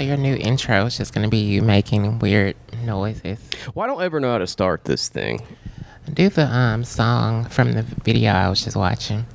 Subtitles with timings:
[0.00, 3.38] So your new intro is just going to be you making weird noises.
[3.74, 5.42] Well, I don't ever know how to start this thing.
[6.10, 9.26] Do the um song from the video I was just watching.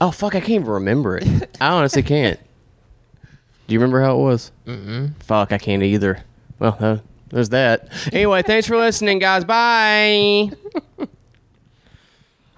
[0.00, 1.56] Oh fuck, I can't even remember it.
[1.60, 2.40] I honestly can't.
[3.22, 4.50] Do you remember how it was?
[4.66, 5.14] Mm-mm.
[5.22, 6.24] Fuck, I can't either.
[6.58, 7.88] Well, uh, there's that.
[8.12, 9.44] Anyway, thanks for listening, guys.
[9.44, 10.50] Bye.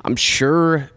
[0.07, 0.91] I'm sure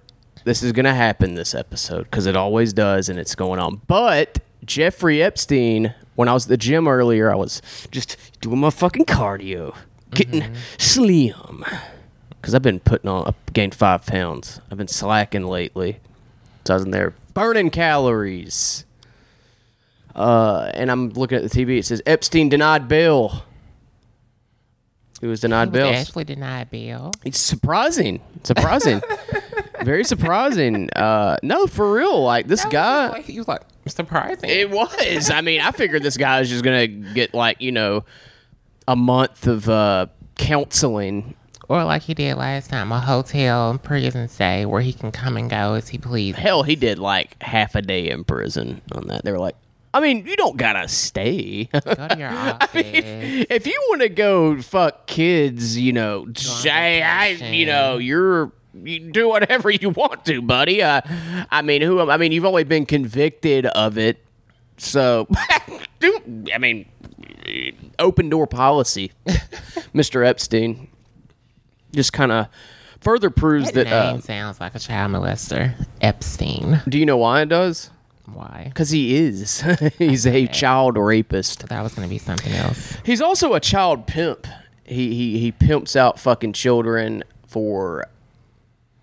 [0.45, 3.81] this is gonna happen this episode because it always does, and it's going on.
[3.87, 7.59] But Jeffrey Epstein, when I was at the gym earlier, I was
[7.89, 9.75] just doing my fucking cardio,
[10.11, 11.65] getting slim.
[12.29, 14.61] Because I've been putting on, I've gained five pounds.
[14.71, 15.99] I've been slacking lately.
[16.65, 18.85] So I was in there burning calories.
[20.15, 21.79] Uh, and I'm looking at the TV.
[21.79, 23.45] It says Epstein denied bail.
[25.19, 25.87] He was denied He bail.
[25.87, 27.11] actually denied bail.
[27.25, 28.21] It's surprising.
[28.43, 29.01] Surprising.
[29.83, 30.89] Very surprising.
[30.95, 32.21] Uh, no, for real.
[32.23, 33.21] Like this guy.
[33.21, 34.49] he was like surprising.
[34.49, 35.29] It was.
[35.29, 38.05] I mean, I figured this guy was just gonna get like you know
[38.87, 41.35] a month of uh, counseling.
[41.67, 45.49] or like he did last time, a hotel prison stay where he can come and
[45.49, 46.39] go as he pleases.
[46.41, 49.23] Hell, he did like half a day in prison on that.
[49.23, 49.55] They were like,
[49.93, 51.65] I mean, you don't gotta stay.
[51.65, 52.69] Go to your office.
[52.75, 58.51] if you want to go fuck kids, you know, say, you know, you're
[58.83, 60.81] you do whatever you want to, buddy.
[60.81, 61.01] Uh,
[61.51, 61.99] I mean, who?
[62.09, 64.23] I mean, you've only been convicted of it,
[64.77, 65.27] so
[65.99, 66.19] do.
[66.53, 66.85] I mean,
[67.97, 69.11] open door policy,
[69.93, 70.87] Mister Epstein.
[71.93, 72.47] Just kind of
[73.01, 74.05] further proves That that.
[74.11, 75.73] name Uh, sounds like a child molester.
[76.01, 76.81] Epstein.
[76.87, 77.89] do you know why it does?
[78.31, 78.65] Why?
[78.65, 79.61] Because he is.
[79.97, 81.67] He's a child rapist.
[81.69, 82.95] That was going to be something else.
[83.03, 84.45] He's also a child pimp.
[84.85, 88.05] He he he pimps out fucking children for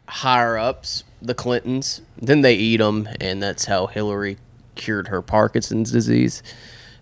[0.08, 2.02] higher ups, the Clintons.
[2.20, 4.38] Then they eat them, and that's how Hillary
[4.74, 6.42] cured her Parkinson's disease.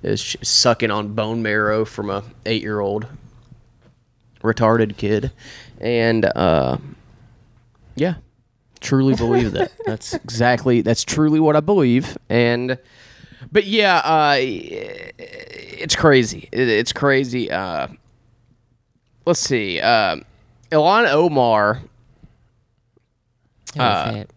[0.03, 3.07] Is sucking on bone marrow from a eight year old
[4.43, 5.33] retarded kid,
[5.81, 6.77] and uh,
[7.95, 8.17] yeah,
[8.81, 9.73] truly believe that.
[9.87, 12.79] that's exactly that's truly what I believe, and.
[13.53, 16.49] But yeah, uh, it's crazy.
[16.51, 17.51] It, it's crazy.
[17.51, 17.89] Uh,
[19.27, 19.81] let's see.
[19.81, 20.17] Uh,
[20.71, 21.83] Ilhan Omar,
[24.15, 24.31] It?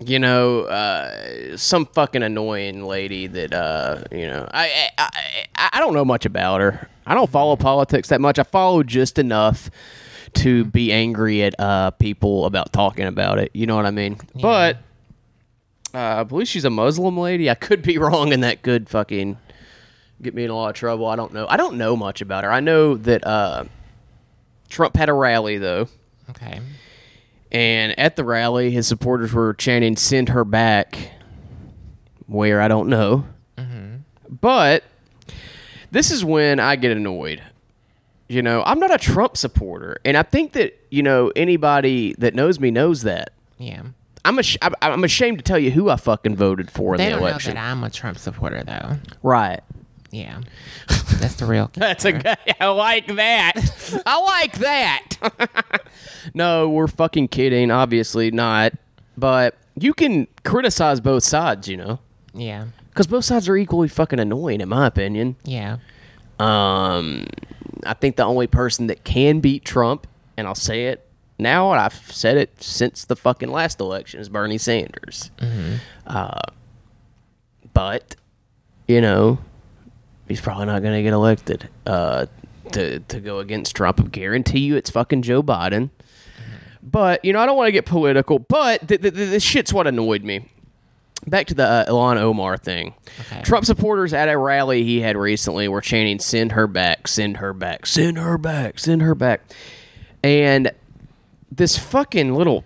[0.00, 5.08] you know, uh, some fucking annoying lady that, uh, you know, I, I,
[5.54, 6.88] I, I don't know much about her.
[7.06, 8.38] I don't follow politics that much.
[8.38, 9.70] I follow just enough
[10.34, 13.50] to be angry at uh, people about talking about it.
[13.54, 14.18] You know what I mean?
[14.34, 14.78] But
[15.94, 17.48] uh, I believe she's a Muslim lady.
[17.48, 19.38] I could be wrong, and that could fucking
[20.20, 21.06] get me in a lot of trouble.
[21.06, 21.46] I don't know.
[21.48, 22.52] I don't know much about her.
[22.52, 23.64] I know that uh,
[24.68, 25.88] Trump had a rally though.
[26.30, 26.60] Okay.
[27.54, 31.12] And at the rally, his supporters were chanting, send her back.
[32.26, 33.24] Where, I don't know.
[33.56, 33.96] Mm-hmm.
[34.28, 34.82] But
[35.90, 37.42] this is when I get annoyed.
[38.28, 39.98] You know, I'm not a Trump supporter.
[40.04, 43.30] And I think that, you know, anybody that knows me knows that.
[43.58, 43.82] Yeah.
[44.24, 47.04] I'm, ash- I'm- I'm ashamed to tell you who I fucking voted for in They
[47.04, 47.54] the don't election.
[47.54, 48.96] know that I'm a Trump supporter, though.
[49.22, 49.60] right.
[50.14, 50.40] Yeah.
[51.18, 51.70] That's the real.
[51.74, 52.36] That's a guy.
[52.60, 54.02] I like that.
[54.06, 55.80] I like that.
[56.34, 57.70] no, we're fucking kidding.
[57.70, 58.74] Obviously not.
[59.16, 61.98] But you can criticize both sides, you know,
[62.32, 62.66] Yeah.
[62.90, 65.36] because both sides are equally fucking annoying, in my opinion.
[65.44, 65.78] Yeah.
[66.38, 67.26] Um,
[67.84, 71.06] I think the only person that can beat Trump, and I'll say it
[71.38, 75.30] now, and I've said it since the fucking last election, is Bernie Sanders.
[76.06, 76.38] Uh,
[77.72, 78.16] but
[78.88, 79.38] you know,
[80.28, 81.68] he's probably not going to get elected.
[81.86, 82.26] Uh,
[82.72, 85.90] to to go against Trump, I guarantee you, it's fucking Joe Biden.
[86.82, 88.38] But you know, I don't want to get political.
[88.38, 90.48] But th- th- th- this shit's what annoyed me.
[91.26, 92.94] Back to the uh, Ilhan Omar thing.
[93.20, 93.42] Okay.
[93.42, 97.08] Trump supporters at a rally he had recently were chanting, "Send her back!
[97.08, 97.86] Send her back!
[97.86, 98.78] Send her back!
[98.78, 99.40] Send her back!"
[100.22, 100.72] And
[101.50, 102.64] this fucking little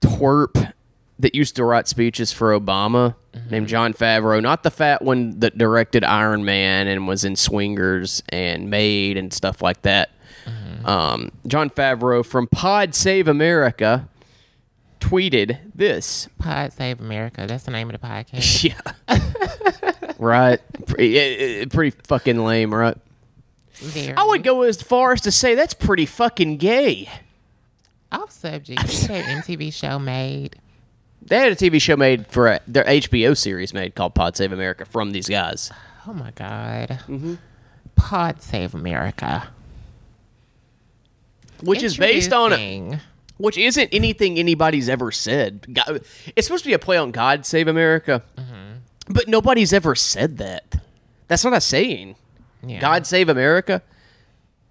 [0.00, 0.72] twerp
[1.18, 3.14] that used to write speeches for Obama,
[3.50, 8.22] named John Favreau, not the fat one that directed Iron Man and was in Swingers
[8.28, 10.10] and Made and stuff like that.
[10.84, 14.08] Um, John Favreau from Pod Save America
[15.00, 16.28] tweeted this.
[16.38, 17.44] Pod Save America.
[17.46, 18.64] That's the name of the podcast.
[19.08, 20.12] Yeah.
[20.18, 20.60] right.
[20.86, 22.96] Pretty, pretty fucking lame, right?
[23.74, 27.08] Very I would go as far as to say that's pretty fucking gay.
[28.12, 28.80] off subject.
[28.80, 30.56] You had MTV show made.
[31.28, 34.52] They had a TV show made for a, their HBO series made called Pod Save
[34.52, 35.72] America from these guys.
[36.06, 37.00] Oh my god.
[37.08, 37.34] Mm-hmm.
[37.96, 39.48] Pod Save America.
[41.62, 43.00] Which is based on Introducing-
[43.38, 45.66] which isn't anything anybody's ever said.
[45.72, 46.02] God,
[46.34, 48.78] it's supposed to be a play on God Save America, mm-hmm.
[49.08, 50.76] but nobody's ever said that.
[51.28, 52.16] That's not a saying.
[52.66, 52.80] Yeah.
[52.80, 53.82] God save America.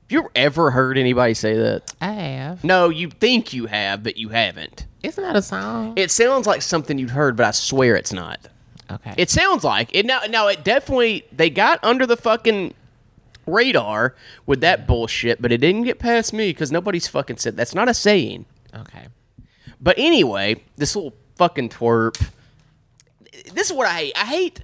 [0.07, 1.93] Have you ever heard anybody say that?
[1.99, 2.63] I have.
[2.63, 4.85] No, you think you have, but you haven't.
[5.01, 5.93] Isn't that a song?
[5.95, 8.39] It sounds like something you've heard, but I swear it's not.
[8.91, 9.15] okay.
[9.17, 10.05] It sounds like it.
[10.05, 12.75] Now, now it definitely they got under the fucking
[13.47, 14.15] radar
[14.45, 17.89] with that bullshit, but it didn't get past me because nobody's fucking said that's not
[17.89, 18.45] a saying.
[18.75, 19.07] okay.
[19.81, 22.29] But anyway, this little fucking twerp.
[23.53, 24.13] This is what I hate.
[24.15, 24.61] I hate.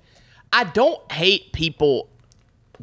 [0.54, 2.10] I don't hate people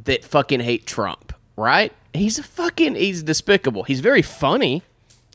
[0.04, 1.27] that fucking hate Trump.
[1.58, 1.92] Right?
[2.14, 2.94] He's a fucking.
[2.94, 3.82] He's despicable.
[3.82, 4.84] He's very funny.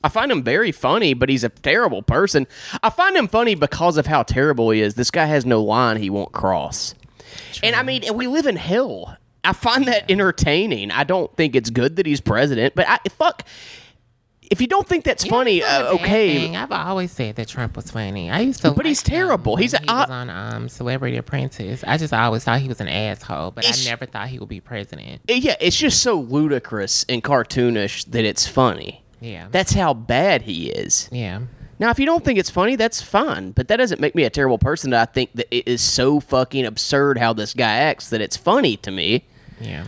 [0.05, 2.47] I find him very funny, but he's a terrible person.
[2.81, 4.95] I find him funny because of how terrible he is.
[4.95, 6.95] This guy has no line he won't cross.
[7.61, 9.17] And I mean, we live in hell.
[9.43, 10.91] I find that entertaining.
[10.91, 13.43] I don't think it's good that he's president, but I fuck.
[14.53, 16.55] If you don't think that's funny, uh, okay.
[16.55, 18.29] I've always said that Trump was funny.
[18.29, 19.55] I used to, But he's like him terrible.
[19.55, 21.83] He's he was on um, Celebrity Apprentice.
[21.87, 24.59] I just always thought he was an asshole, but I never thought he would be
[24.59, 25.23] president.
[25.27, 29.03] Yeah, it's just so ludicrous and cartoonish that it's funny.
[29.19, 31.09] Yeah, That's how bad he is.
[31.11, 31.39] yeah,
[31.79, 34.29] Now, if you don't think it's funny, that's fine, but that doesn't make me a
[34.29, 34.91] terrible person.
[34.91, 38.37] That I think that it is so fucking absurd how this guy acts that it's
[38.37, 39.25] funny to me.
[39.59, 39.85] yeah.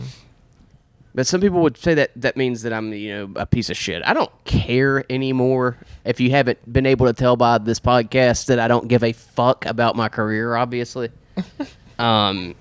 [1.16, 3.76] But some people would say that that means that I'm, you know, a piece of
[3.78, 4.02] shit.
[4.04, 5.78] I don't care anymore.
[6.04, 9.12] If you haven't been able to tell by this podcast that I don't give a
[9.14, 11.08] fuck about my career, obviously.
[11.98, 12.54] um,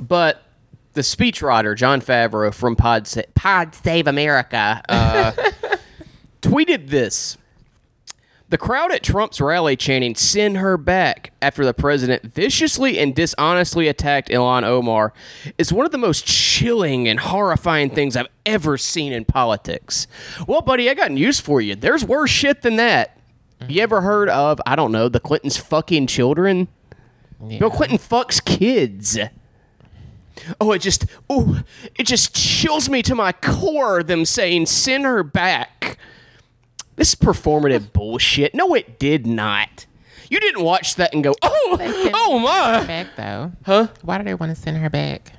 [0.00, 0.42] but
[0.94, 5.30] the speechwriter John Favreau from Pod, Sa- Pod Save America uh,
[6.42, 7.38] tweeted this.
[8.48, 13.88] The crowd at Trump's rally chanting, send her back, after the president viciously and dishonestly
[13.88, 15.12] attacked Ilhan Omar
[15.58, 20.06] is one of the most chilling and horrifying things I've ever seen in politics.
[20.46, 21.74] Well, buddy, I got news for you.
[21.74, 23.18] There's worse shit than that.
[23.60, 23.72] Mm-hmm.
[23.72, 26.68] You ever heard of, I don't know, the Clintons fucking children?
[27.44, 27.58] yeah.
[27.58, 29.18] Bill Clinton fucks kids.
[30.60, 31.62] Oh, it just, oh,
[31.96, 34.02] it just chills me to my core.
[34.02, 35.98] Them saying, "Send her back."
[36.96, 38.54] This is performative bullshit.
[38.54, 39.86] No, it did not.
[40.28, 41.76] You didn't watch that and go, "Oh,
[42.14, 43.52] oh my." back though.
[43.64, 43.88] Huh?
[44.02, 45.32] Why do they want to send her back?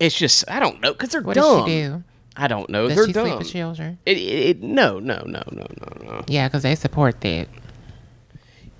[0.00, 1.60] It's just, I don't know, because they're What dumb.
[1.60, 2.02] does she do?
[2.36, 2.88] I don't know.
[2.88, 3.38] Does they're she sleep dumb.
[3.38, 3.98] with children?
[4.04, 4.20] It, it,
[4.56, 6.24] it- no, no, no, no, no, no.
[6.26, 7.46] Yeah, because they support that.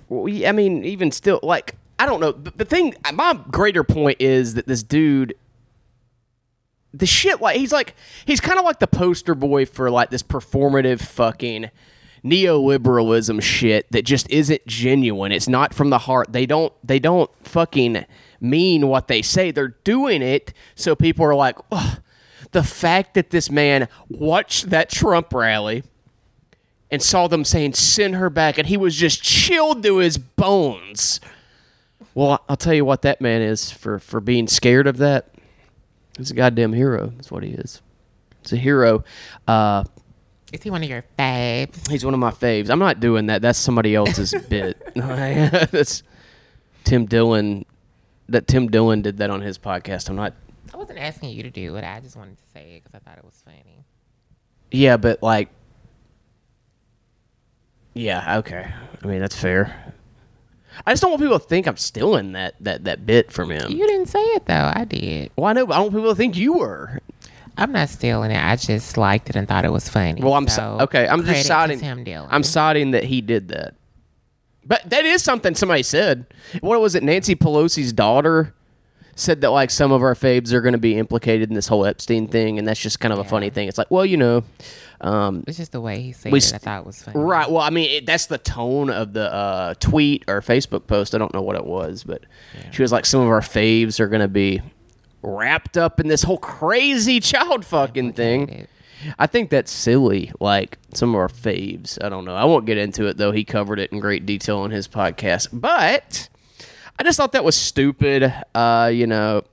[0.09, 2.33] Well, I mean, even still, like, I don't know.
[2.33, 5.35] The, the thing, uh, my greater point is that this dude,
[6.93, 7.95] the shit, like, he's like,
[8.25, 11.71] he's kind of like the poster boy for, like, this performative fucking
[12.25, 15.31] neoliberalism shit that just isn't genuine.
[15.31, 16.33] It's not from the heart.
[16.33, 18.05] They don't, they don't fucking
[18.41, 19.51] mean what they say.
[19.51, 21.99] They're doing it so people are like, Ugh.
[22.51, 25.83] the fact that this man watched that Trump rally
[26.91, 31.19] and saw them saying send her back and he was just chilled to his bones
[32.13, 35.29] well i'll tell you what that man is for for being scared of that
[36.17, 37.81] he's a goddamn hero that's what he is
[38.41, 39.03] he's a hero
[39.47, 39.83] uh
[40.53, 41.89] Is he one of your faves?
[41.89, 46.03] he's one of my faves i'm not doing that that's somebody else's bit that's
[46.83, 47.65] tim dillon
[48.29, 50.33] that tim dillon did that on his podcast i'm not
[50.73, 51.85] I wasn't asking you to do it.
[51.85, 53.85] I just wanted to say it because I thought it was funny.
[54.71, 55.47] yeah but like
[57.93, 58.71] yeah okay
[59.03, 59.93] i mean that's fair
[60.85, 63.71] I just don't want people to think I'm stealing that that that bit from him.
[63.71, 64.73] You didn't say it though.
[64.75, 65.31] I did.
[65.37, 66.99] Well, I know, but I don't want people to think you were.
[67.57, 68.43] I'm not stealing it.
[68.43, 70.21] I just liked it and thought it was funny.
[70.21, 71.07] Well, I'm so so, okay.
[71.07, 71.47] I'm just.
[71.47, 73.75] Tim I'm siding that he did that.
[74.65, 76.25] But that is something somebody said.
[76.61, 77.03] What was it?
[77.03, 78.53] Nancy Pelosi's daughter
[79.15, 81.85] said that like some of our faves are going to be implicated in this whole
[81.85, 83.67] Epstein thing, and that's just kind of a funny thing.
[83.67, 84.43] It's like, well, you know,
[85.01, 86.53] um, It's just the way he said We it.
[86.53, 87.19] I thought it was funny.
[87.19, 87.49] right.
[87.49, 91.15] Well, I mean, it, that's the tone of the uh, tweet or Facebook post.
[91.15, 92.23] I don't know what it was, but
[92.71, 94.61] she was like, some of our faves are going to be
[95.25, 98.67] wrapped up in this whole crazy child fucking thing.
[99.19, 100.31] I think that's silly.
[100.39, 102.03] Like some of our faves.
[102.03, 102.35] I don't know.
[102.35, 103.31] I won't get into it though.
[103.31, 105.49] He covered it in great detail on his podcast.
[105.51, 106.29] But
[106.97, 108.33] I just thought that was stupid.
[108.53, 109.43] Uh, you know,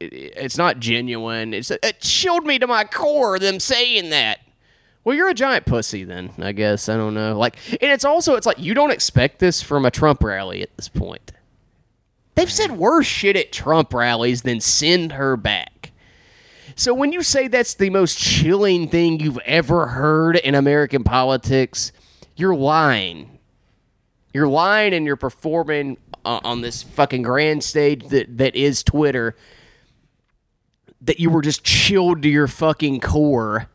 [0.00, 1.54] it, it's not genuine.
[1.54, 4.40] It's it chilled me to my core them saying that.
[5.04, 6.88] Well, you're a giant pussy then, I guess.
[6.88, 7.38] I don't know.
[7.38, 10.76] Like, and it's also it's like you don't expect this from a Trump rally at
[10.76, 11.32] this point.
[12.38, 15.90] They've said worse shit at Trump rallies than send her back.
[16.76, 21.90] So when you say that's the most chilling thing you've ever heard in American politics,
[22.36, 23.40] you're lying.
[24.32, 29.34] You're lying and you're performing uh, on this fucking grand stage that, that is Twitter
[31.00, 33.68] that you were just chilled to your fucking core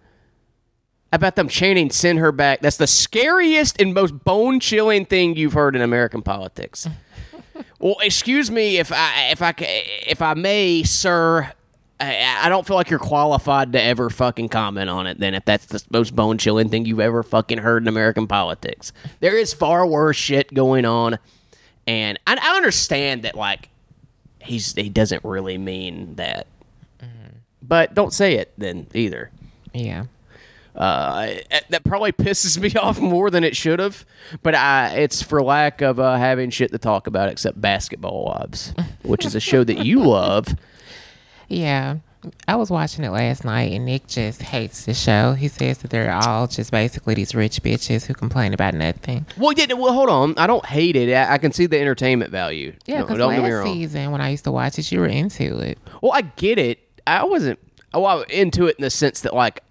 [1.12, 2.62] about them chanting send her back.
[2.62, 6.88] That's the scariest and most bone chilling thing you've heard in American politics.
[7.84, 11.52] Well, excuse me if I if I if I may, sir.
[12.00, 15.20] I, I don't feel like you're qualified to ever fucking comment on it.
[15.20, 18.94] Then, if that's the most bone chilling thing you've ever fucking heard in American politics,
[19.20, 21.20] there is far worse shit going on,
[21.86, 23.68] and I, I understand that like
[24.40, 26.48] he's he doesn't really mean that,
[27.02, 27.36] mm-hmm.
[27.62, 29.30] but don't say it then either.
[29.74, 30.06] Yeah.
[30.75, 31.36] Uh,
[31.70, 34.06] that probably pisses me off more than it should have,
[34.42, 38.74] but I, it's for lack of uh, having shit to talk about except Basketball Wives,
[39.03, 40.48] which is a show that you love.
[41.48, 41.98] Yeah.
[42.48, 45.34] I was watching it last night and Nick just hates the show.
[45.34, 49.25] He says that they're all just basically these rich bitches who complain about nothing.
[49.38, 50.34] Well, yeah, well, hold on.
[50.38, 51.13] I don't hate it.
[51.13, 52.74] I, I can see the entertainment value.
[52.86, 53.65] Yeah, No, because me last wrong.
[53.74, 55.77] season when I used to watch it, you were into it.
[56.01, 56.80] Well, I get it.
[57.06, 57.60] I wasn't.
[57.94, 59.62] Oh, I was into it in the sense that like,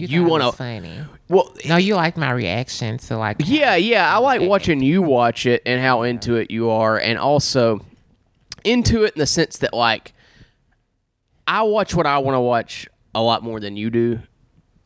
[0.00, 0.98] You, You wanna- was funny.
[1.28, 3.36] well, No, you liked my reaction to like.
[3.44, 4.12] Yeah, yeah.
[4.14, 7.84] I like watching you watch it and how into it you are, and also
[8.64, 10.12] into it in the sense that like
[11.46, 14.20] I watch what I want to watch a lot more than you do.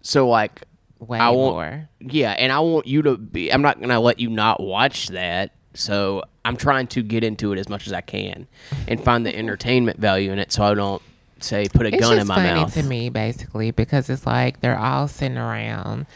[0.02, 0.62] So like,
[0.98, 1.88] way I won't- more.
[2.00, 3.52] yeah, and I want you to be.
[3.52, 5.52] I'm not gonna let you not watch that.
[5.74, 8.46] So I'm trying to get into it as much as I can
[8.86, 11.02] and find the entertainment value in it, so I don't
[11.44, 12.74] say put a It's gun just in my funny mouth.
[12.74, 16.06] to me, basically, because it's like they're all sitting around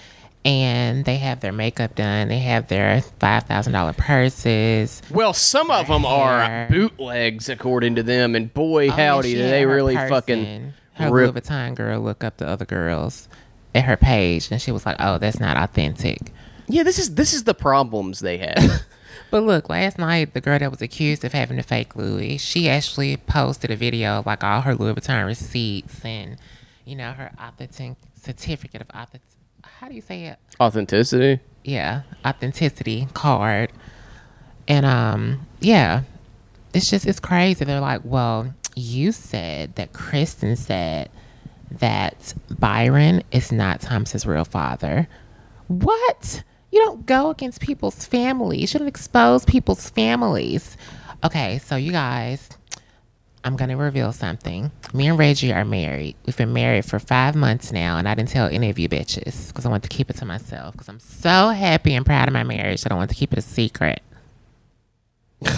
[0.45, 2.29] and they have their makeup done.
[2.29, 5.03] They have their five thousand dollar purses.
[5.11, 9.67] Well, some of them are bootlegs, according to them, and boy, Oh, howdy, do they
[9.67, 13.29] really person, fucking Her rip Louis Vuitton girl look up the other girls
[13.75, 16.33] at her page, and she was like, "Oh, that's not authentic."
[16.69, 18.83] Yeah, this is this is the problems they have.
[19.31, 22.69] But look, last night the girl that was accused of having the fake Louis, she
[22.69, 26.37] actually posted a video of like all her Louis Vuitton receipts and
[26.85, 29.23] you know her authentic certificate of authentic.
[29.63, 30.39] How do you say it?
[30.61, 31.41] Authenticity.
[31.65, 33.71] yeah, authenticity card.
[34.67, 36.03] And um, yeah,
[36.75, 37.65] it's just it's crazy.
[37.65, 41.11] They're like, well, you said that Kristen said
[41.71, 45.09] that Byron is not Thomas's real father.
[45.67, 46.43] What?
[46.71, 48.61] You don't go against people's families.
[48.61, 50.77] You shouldn't expose people's families.
[51.25, 52.49] Okay, so you guys,
[53.43, 54.71] I'm gonna reveal something.
[54.93, 56.17] Me and Reggie are married.
[56.27, 59.49] We've been married for five months now, and I didn't tell any of you bitches
[59.49, 60.73] because I want to keep it to myself.
[60.73, 62.83] Because I'm so happy and proud of my marriage.
[62.85, 64.03] I don't want to keep it a secret.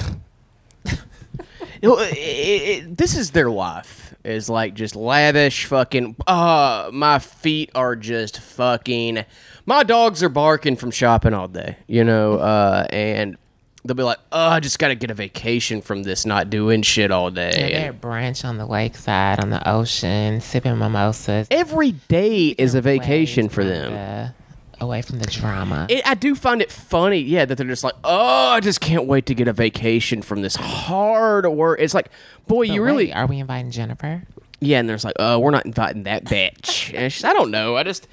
[1.83, 4.15] It- it- this is their life.
[4.23, 6.15] Is like just lavish fucking.
[6.27, 9.25] Uh, my feet are just fucking.
[9.71, 11.77] My dogs are barking from shopping all day.
[11.87, 13.37] You know, uh, and
[13.85, 16.83] they'll be like, "Oh, I just got to get a vacation from this not doing
[16.83, 21.47] shit all day." Yeah, they're at brunch on the lakeside, on the ocean, sipping mimosas.
[21.53, 23.93] every day is a vacation for them.
[23.93, 24.35] the-
[24.81, 25.87] away from the drama.
[25.89, 29.05] It, I do find it funny, yeah, that they're just like, oh, I just can't
[29.05, 31.79] wait to get a vacation from this hard work.
[31.81, 32.09] It's like,
[32.49, 34.23] boy, But you really, are we inviting Jennifer?
[34.61, 34.79] Yeah.
[34.79, 36.95] And there's like, oh, we're not inviting that bitch.
[36.95, 37.77] And just, I don't know.
[37.77, 38.07] I just,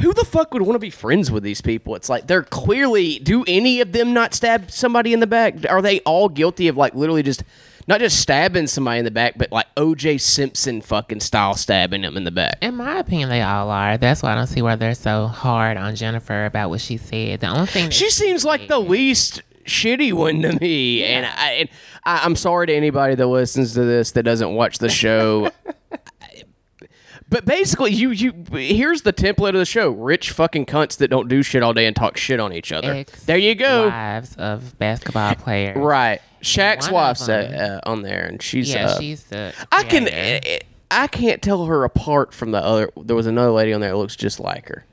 [0.00, 1.94] who the fuck would want to be friends with these people?
[1.94, 3.18] It's like they're clearly.
[3.18, 5.54] Do any of them not stab somebody in the back?
[5.68, 7.44] Are they all guilty of like literally just?
[7.86, 10.16] Not just stabbing somebody in the back, but like O.J.
[10.16, 12.56] Simpson fucking style stabbing them in the back.
[12.62, 13.98] In my opinion, they all are.
[13.98, 17.40] That's why I don't see why they're so hard on Jennifer about what she said.
[17.40, 21.68] The only thing She seems like the least shitty one to me, and I, and
[22.04, 25.50] I, I'm sorry to anybody that listens to this that doesn't watch the show.
[27.28, 31.28] but basically, you you here's the template of the show: rich fucking cunts that don't
[31.28, 33.04] do shit all day and talk shit on each other.
[33.26, 33.88] there you go.
[33.88, 35.76] Wives of basketball players.
[35.76, 39.52] Right, Shaq's wife's uh, uh, on there, and she's Yeah, uh, she's the.
[39.72, 40.04] I can.
[40.04, 40.40] creator.
[40.46, 40.58] eh,
[40.90, 42.90] I can't tell her apart from the other.
[42.96, 44.84] There was another lady on there that looks just like her.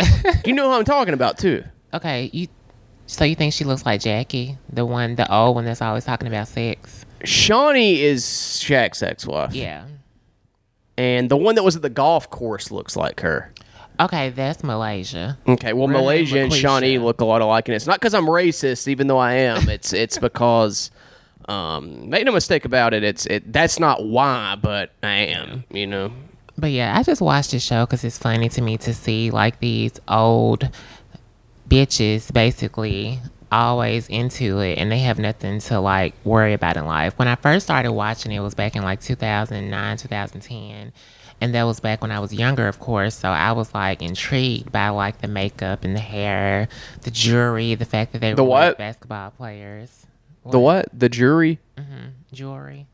[0.44, 1.64] you know who I'm talking about too.
[1.94, 2.48] Okay, you.
[3.06, 6.26] So you think she looks like Jackie, the one, the old one that's always talking
[6.26, 7.04] about sex?
[7.24, 9.54] Shaunie is Shaq's ex-wife.
[9.54, 9.84] Yeah.
[10.96, 13.52] and the one that was at the golf course looks like her.
[14.00, 15.38] Okay, that's Malaysia.
[15.46, 16.62] Okay, well, Renee Malaysia and LaQuisha.
[16.96, 19.68] Shaunie look a lot alike, and it's not because I'm racist, even though I am.
[19.68, 20.90] It's it's because,
[21.48, 23.04] um, make no mistake about it.
[23.04, 23.52] It's it.
[23.52, 25.62] That's not why, but I am.
[25.70, 26.12] You know.
[26.58, 29.60] But yeah, I just watched the show because it's funny to me to see like
[29.60, 30.68] these old
[31.74, 33.18] bitches basically
[33.50, 37.18] always into it and they have nothing to like worry about in life.
[37.18, 40.92] When I first started watching it, was back in like 2009, 2010.
[41.40, 43.16] And that was back when I was younger, of course.
[43.16, 46.68] So I was like intrigued by like the makeup and the hair,
[47.02, 48.78] the jewelry, the fact that they The were what?
[48.78, 50.06] basketball players.
[50.48, 50.86] The what?
[50.92, 51.58] The jury.
[52.32, 52.86] Jewelry.
[52.86, 52.93] Mm-hmm.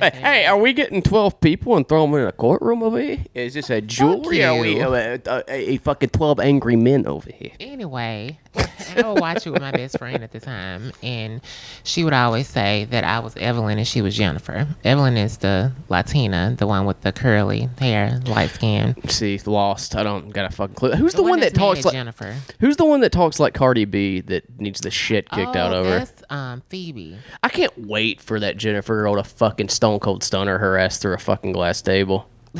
[0.00, 3.18] Hey, hey, are we getting twelve people and throwing them in a courtroom over here?
[3.34, 4.42] Is this a jewelry?
[4.44, 7.50] Are we uh, a, a, a fucking twelve angry men over here?
[7.60, 8.38] Anyway,
[8.96, 11.40] I would watch it with my best friend at the time, and
[11.84, 14.68] she would always say that I was Evelyn and she was Jennifer.
[14.84, 18.96] Evelyn is the Latina, the one with the curly hair, light skin.
[19.08, 19.96] See, lost.
[19.96, 20.92] I don't got a fucking clue.
[20.92, 21.94] Who's the, one that talks like?
[21.94, 22.36] Jennifer?
[22.60, 25.80] Who's the one that talks like Cardi B that needs the shit kicked out Oh,
[25.80, 25.98] of her?
[26.00, 27.16] That's um, Feby.
[27.42, 31.14] I can't wait for that Jennifer girl to fucking stone cold stunner her ass through
[31.14, 32.28] a fucking glass table.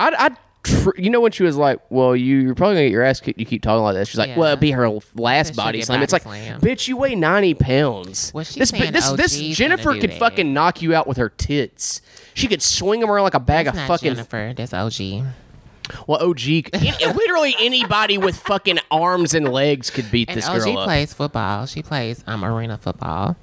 [0.00, 2.92] I'd, I'd tr- you know when she was like, "Well, you, you're probably gonna get
[2.92, 4.06] your ass kicked." You keep talking like that.
[4.08, 4.38] She's like, Yeah.
[4.38, 6.60] "Well, it'd be her last she'll body get slam." body It's like, slam.
[6.60, 8.32] bitch, you weigh ninety pounds.
[8.36, 10.18] She's this bi- saying this this OG's gonna Jennifer do could that.
[10.18, 12.02] fucking knock you out with her tits.
[12.34, 14.14] She could swing them around like a bag That's of not fucking.
[14.14, 14.52] Jennifer.
[14.56, 15.24] That's OG.
[16.08, 20.64] Well, OG, any- literally anybody with fucking arms and legs could beat And this OG
[20.64, 20.84] girl up.
[20.86, 21.66] plays football.
[21.66, 23.36] She plays um arena football.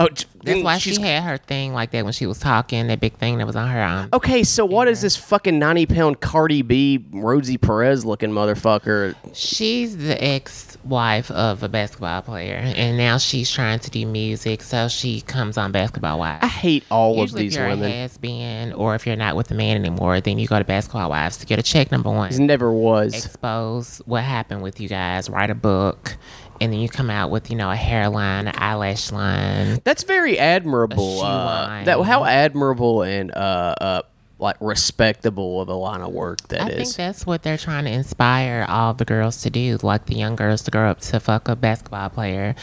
[0.00, 2.86] Oh, t- That's why she's she had her thing like that when she was talking.
[2.86, 4.08] That big thing that was on her arm.
[4.14, 9.14] Okay, so what is this fucking 90 pound Cardi B, Rosie Perez looking motherfucker?
[9.34, 14.62] She's the ex-wife of a basketball player, and now she's trying to do music.
[14.62, 16.42] So she comes on Basketball Wives.
[16.42, 17.90] I hate all Usually, of if these you're women.
[17.90, 21.10] a has-been, or if you're not with a man anymore, then you go to Basketball
[21.10, 21.90] Wives to get a check.
[21.92, 23.12] Number one, It never was.
[23.14, 25.28] expose what happened with you guys.
[25.28, 26.16] Write a book,
[26.60, 29.80] and then you come out with you know a hairline, an eyelash line.
[29.84, 31.22] That's very admirable.
[31.22, 34.02] Uh, that how admirable and uh, uh,
[34.38, 36.76] like respectable of a line of work that I is.
[36.76, 40.36] think that's what they're trying to inspire all the girls to do, like the young
[40.36, 42.54] girls to grow up to fuck a basketball player.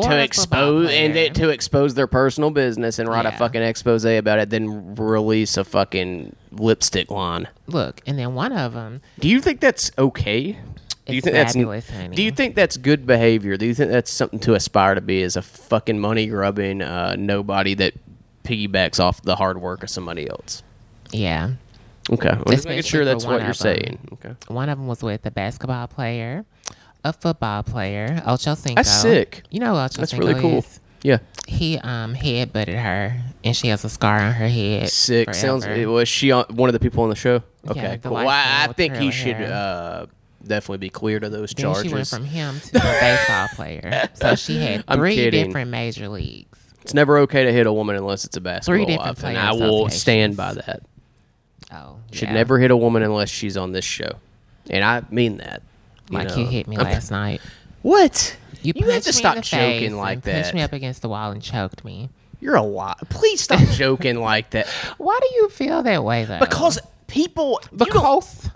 [0.00, 1.30] To expose and player.
[1.30, 5.64] to expose their personal business and write a fucking expose about it, then release a
[5.64, 7.48] fucking lipstick line.
[7.66, 10.56] look, and then one of them, Do you think that's okay?
[11.08, 11.34] Do you It's think
[11.74, 12.14] that's honey.
[12.14, 13.56] Do you think that's good behavior?
[13.56, 17.16] Do you think that's something to aspire to be as a fucking money grubbing uh,
[17.18, 17.94] nobody that
[18.44, 20.62] piggybacks off the hard work of somebody else?
[21.10, 21.52] yeah,
[22.10, 23.98] Okay, I'm just making sure that's what you're saying.
[24.14, 26.44] Okay, one of them was with a basketball player,
[27.04, 28.76] a football player, Ocho Cinco.
[28.76, 29.42] That's sick.
[29.50, 30.58] You know Ocho that's Cinco really cool.
[30.58, 30.80] is?
[31.02, 34.88] Yeah, He um head butted her, and she has a scar on her head.
[34.90, 35.32] sick.
[35.34, 35.64] Sounds.
[35.64, 35.90] forever.
[35.90, 37.42] Was she on, one of the people on the show?
[37.64, 38.16] Yeah, Okay, the cool.
[38.16, 40.06] Well, I, I think he should uh,
[40.46, 41.82] definitely be cleared of those Then charges.
[41.84, 44.08] she went from him to a baseball player.
[44.14, 46.58] So she had three different major leagues.
[46.82, 49.52] it's never okay to hit a woman unless it's a basketball different wife, and I
[49.52, 50.82] will stand by that.
[51.72, 52.34] Oh, Should yeah.
[52.34, 54.12] never hit a woman unless she's on this show,
[54.70, 55.62] and I mean that.
[56.10, 56.36] like know.
[56.36, 57.40] you hit me I'm- last night.
[57.82, 58.36] What?
[58.62, 60.42] You, You have to stop joking like that.
[60.44, 62.08] Pushed me up against the wall and choked me.
[62.40, 63.08] You're a lot.
[63.08, 64.66] Please stop joking like that.
[64.98, 66.38] Why do you feel that way though?
[66.40, 68.50] Because people, you because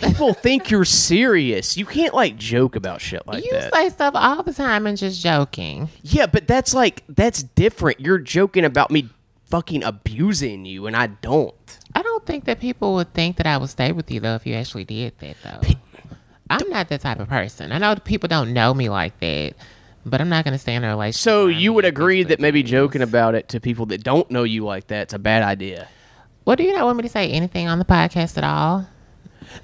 [0.00, 1.76] people think you're serious.
[1.76, 3.72] You can't like joke about shit like you that.
[3.72, 5.88] You say stuff all the time and just joking.
[6.02, 8.00] yeah, but that's like that's different.
[8.00, 9.08] You're joking about me
[9.44, 11.54] fucking abusing you, and I don't.
[11.94, 14.46] I don't think that people would think that I would stay with you though if
[14.46, 15.60] you actually did that though.
[16.50, 17.70] I'm not that type of person.
[17.70, 19.54] I know people don't know me like that,
[20.04, 21.22] but I'm not going to stay in a relationship.
[21.22, 24.64] So you would agree that maybe joking about it to people that don't know you
[24.64, 25.86] like that's a bad idea.
[26.44, 28.88] Well, do you not want me to say anything on the podcast at all?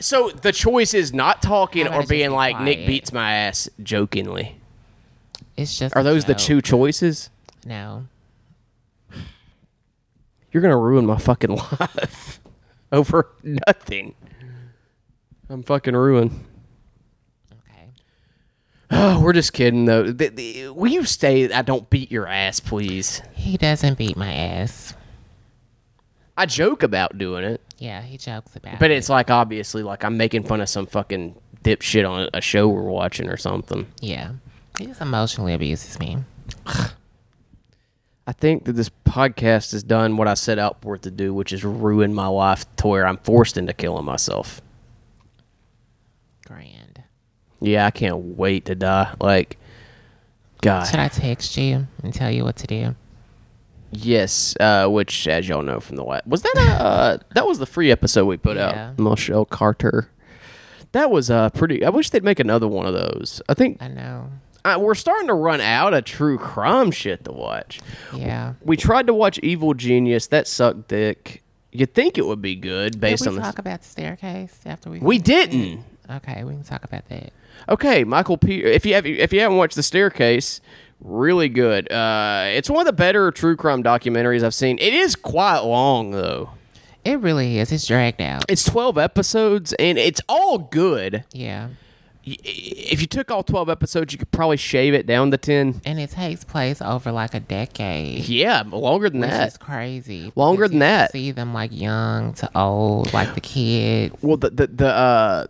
[0.01, 2.87] So the choice is not talking or being be like Nick quiet?
[2.87, 4.61] beats my ass jokingly.
[5.57, 7.31] It's just Are those the two choices?
[7.65, 8.07] No.
[10.53, 12.41] You're gonna ruin my fucking life
[12.93, 14.15] over nothing.
[15.49, 16.45] I'm fucking ruined.
[17.53, 17.89] Okay.
[18.91, 20.05] Oh, we're just kidding though.
[20.11, 21.53] The- the- will you stay?
[21.53, 23.23] I don't beat your ass, please.
[23.35, 24.95] He doesn't beat my ass.
[26.37, 28.97] I joke about doing it, Yeah, he jokes about but it.
[28.97, 32.83] it's like obviously like I'm making fun of some fucking dipshit on a show we're
[32.83, 33.87] watching or something.
[34.01, 34.33] Yeah.
[34.79, 36.19] He just emotionally abuses me.
[38.27, 41.33] I think that this podcast has done what I set out for it to do,
[41.33, 44.61] which is ruin my life to where I'm forced into killing myself.
[46.45, 47.03] Grand.
[47.61, 49.15] Yeah, I can't wait to die.
[49.21, 49.59] Like,
[50.61, 50.85] God.
[50.85, 52.97] Should I text you and tell you what to do?
[53.93, 57.59] Yes, uh, which, as y'all know from the last, was that a uh, that was
[57.59, 58.91] the free episode we put Yeah.
[58.91, 60.11] out, Michelle Carter.
[60.93, 61.85] That was uh, pretty.
[61.85, 63.41] I wish they'd make another one of those.
[63.49, 64.31] I think I know.
[64.65, 67.81] uh, we're starting to run out of true crime shit to watch.
[68.15, 68.55] Yeah.
[68.63, 70.27] We tried to watch Evil Genius.
[70.29, 71.43] That sucked dick.
[71.73, 73.49] You'd think it would be good based Did on we this.
[73.49, 74.99] talk about the staircase after we?
[74.99, 75.85] we didn't.
[76.11, 77.33] Okay, we can talk about that.
[77.69, 78.63] Okay, Michael P.
[78.63, 80.61] If you have, if you haven't watched The Staircase,
[81.01, 81.91] really good.
[81.91, 84.79] Uh, it's one of the better true crime documentaries I've seen.
[84.79, 86.51] It is quite long though.
[87.05, 87.71] It really is.
[87.71, 88.45] It's dragged out.
[88.49, 91.25] It's twelve episodes, and it's all good.
[91.33, 91.69] Yeah.
[92.25, 95.81] If you took all twelve episodes, you could probably shave it down to ten.
[95.85, 98.29] And it takes place over like a decade.
[98.29, 99.47] Yeah, longer than that.
[99.47, 100.33] is crazy.
[100.35, 101.13] Longer than you that.
[101.13, 104.17] See them like young to old, like the kids.
[104.23, 105.47] Well, the the the uh,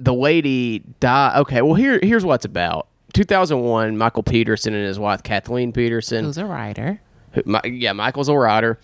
[0.00, 1.38] the lady died.
[1.42, 2.88] Okay, well here here's what it's about.
[3.12, 6.24] 2001, Michael Peterson and his wife Kathleen Peterson.
[6.24, 7.00] Who's a writer?
[7.32, 8.78] who- my, yeah, Michael's a writer.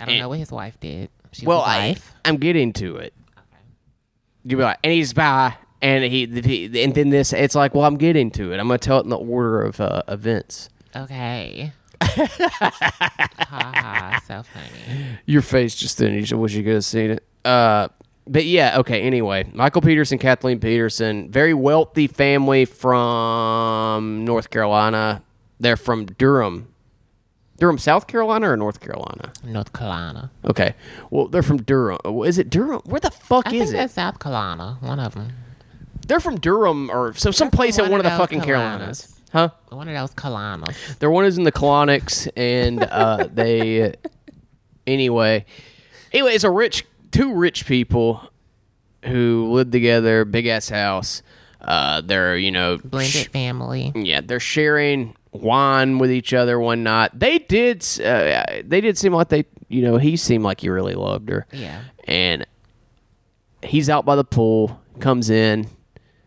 [0.00, 1.08] I don't And- know what his wife did.
[1.32, 1.96] She Well, was a I.
[2.24, 3.14] I'm getting to it.
[4.44, 7.32] You be like, and he's by, and he, he, and then this.
[7.32, 8.58] It's like, well, I'm getting to it.
[8.58, 10.68] I'm gonna tell it in the order of uh, events.
[10.96, 11.72] Okay.
[12.02, 12.28] ha
[13.48, 14.20] ha.
[14.26, 15.18] So funny.
[15.26, 16.12] Your face just then.
[16.14, 17.24] You wish you could have seen it.
[17.44, 17.88] Uh,
[18.26, 19.02] but yeah, okay.
[19.02, 25.22] Anyway, Michael Peterson, Kathleen Peterson, very wealthy family from North Carolina.
[25.60, 26.68] They're from Durham,
[27.58, 29.32] Durham, South Carolina, or North Carolina.
[29.44, 30.30] North Carolina.
[30.44, 30.74] Okay.
[31.10, 31.98] Well, they're from Durham.
[32.24, 32.82] Is it Durham?
[32.84, 33.90] Where the fuck I is think it?
[33.90, 34.78] South Carolina.
[34.80, 35.32] One of them.
[36.08, 39.06] They're from Durham or so some place in one of the fucking Carolinas.
[39.30, 39.52] Carolinas.
[39.70, 39.76] Huh?
[39.76, 40.76] One of those Carolinas.
[40.98, 43.94] Their one is in the Colonics, and uh, they
[44.86, 45.44] anyway.
[46.12, 48.28] Anyway, it's a rich, two rich people
[49.04, 51.22] who live together, big ass house.
[51.60, 53.92] Uh, they're you know Blended sh- family.
[53.94, 57.10] yeah, they're sharing wine with each other one night.
[57.14, 60.94] They did, uh, they did seem like they, you know, he seemed like he really
[60.94, 61.46] loved her.
[61.52, 61.82] Yeah.
[62.04, 62.44] and
[63.62, 65.68] he's out by the pool, comes in,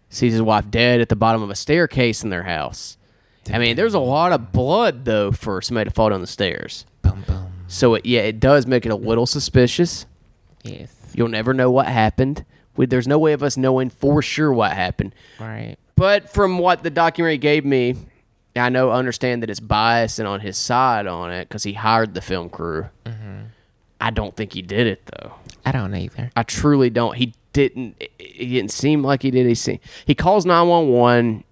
[0.10, 2.98] sees his wife dead at the bottom of a staircase in their house.
[3.54, 6.86] I mean, there's a lot of blood though for somebody to fall down the stairs.
[7.02, 7.52] Boom boom.
[7.68, 10.06] So it, yeah, it does make it a little suspicious.
[10.66, 10.94] Yes.
[11.14, 12.44] You'll never know what happened.
[12.76, 15.16] We, there's no way of us knowing for sure what happened.
[15.40, 15.78] Right.
[15.96, 17.96] But from what the documentary gave me,
[18.56, 22.14] I know understand that it's biased and on his side on it because he hired
[22.14, 22.88] the film crew.
[23.06, 23.44] Mm-hmm.
[24.02, 25.34] I don't think he did it though.
[25.66, 26.32] I don't either.
[26.36, 27.16] I truly don't.
[27.16, 28.02] He didn't.
[28.20, 29.48] He didn't seem like he did.
[29.48, 29.80] He see.
[30.06, 31.44] He calls nine one one,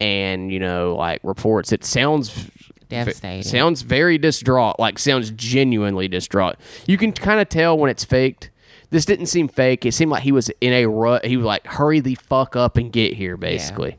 [0.00, 1.72] and you know, like reports.
[1.72, 2.50] It sounds
[2.92, 3.42] Devastating.
[3.42, 4.78] Sounds very distraught.
[4.78, 6.56] Like sounds genuinely distraught.
[6.86, 8.50] You can kind of tell when it's faked.
[8.90, 9.86] This didn't seem fake.
[9.86, 11.24] It seemed like he was in a rut.
[11.24, 13.96] He was like, "Hurry the fuck up and get here," basically.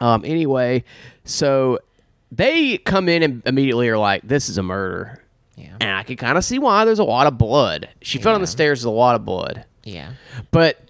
[0.00, 0.22] Um.
[0.24, 0.84] Anyway,
[1.24, 1.78] so
[2.32, 5.20] they come in and immediately are like, "This is a murder."
[5.56, 5.76] Yeah.
[5.80, 6.84] and I can kind of see why.
[6.84, 7.88] There's a lot of blood.
[8.02, 8.80] She fell on the stairs.
[8.80, 10.14] There's a lot of blood, Yeah.
[10.50, 10.80] but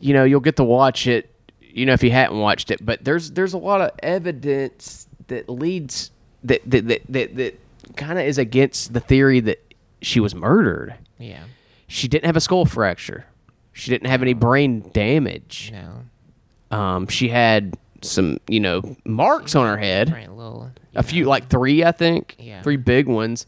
[0.00, 1.30] you know you'll get to watch it.
[1.60, 5.50] You know if you hadn't watched it, but there's there's a lot of evidence that
[5.50, 6.10] leads
[6.44, 7.60] that that that that, that
[7.96, 9.60] kind of is against the theory that
[10.02, 10.94] she was murdered.
[11.18, 11.44] Yeah.
[11.86, 13.26] She didn't have a skull fracture.
[13.72, 15.72] She didn't have any brain damage.
[15.72, 16.76] No.
[16.76, 20.70] Um, she had some you know marks on her head Different little.
[20.94, 22.60] a few like three i think Yeah.
[22.60, 23.46] three big ones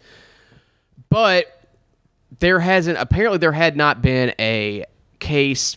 [1.11, 1.63] but
[2.39, 4.87] there hasn't apparently there had not been a
[5.19, 5.77] case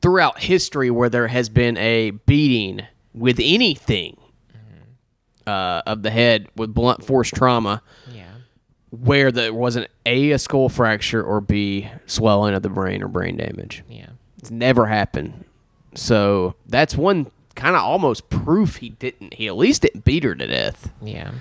[0.00, 2.80] throughout history where there has been a beating
[3.12, 4.16] with anything
[5.46, 7.82] uh, of the head with blunt force trauma
[8.12, 8.24] Yeah.
[8.90, 13.36] where there wasn't a a skull fracture or b swelling of the brain or brain
[13.36, 14.10] damage Yeah.
[14.38, 15.44] it's never happened
[15.94, 20.34] so that's one kind of almost proof he didn't he at least didn't beat her
[20.34, 21.32] to death Yeah.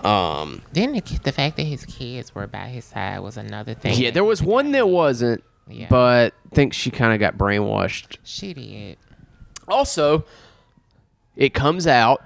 [0.00, 3.98] um Then the, the fact that his kids were by his side was another thing.
[3.98, 5.86] Yeah, there was one that wasn't, Yeah.
[5.90, 8.18] but I think she kind of got brainwashed.
[8.22, 8.98] She did.
[9.68, 10.24] Also,
[11.36, 12.22] it comes out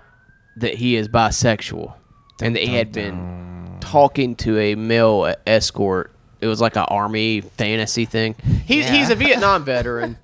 [0.60, 1.94] that he is bisexual
[2.40, 6.12] and that he had been talking to a male escort.
[6.40, 8.34] It was like an army fantasy thing.
[8.64, 8.92] He, Yeah.
[8.92, 10.18] He's a Vietnam veteran,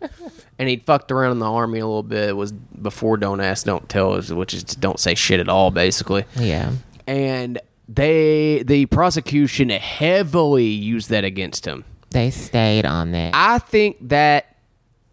[0.58, 2.28] and he'd fucked around in the army a little bit.
[2.28, 6.24] It was before Don't Ask, Don't Tell, which is don't say shit at all, basically.
[6.36, 6.72] Yeah.
[7.06, 11.84] And they, the prosecution heavily used that against him.
[12.10, 13.32] They stayed on that.
[13.34, 14.56] I think that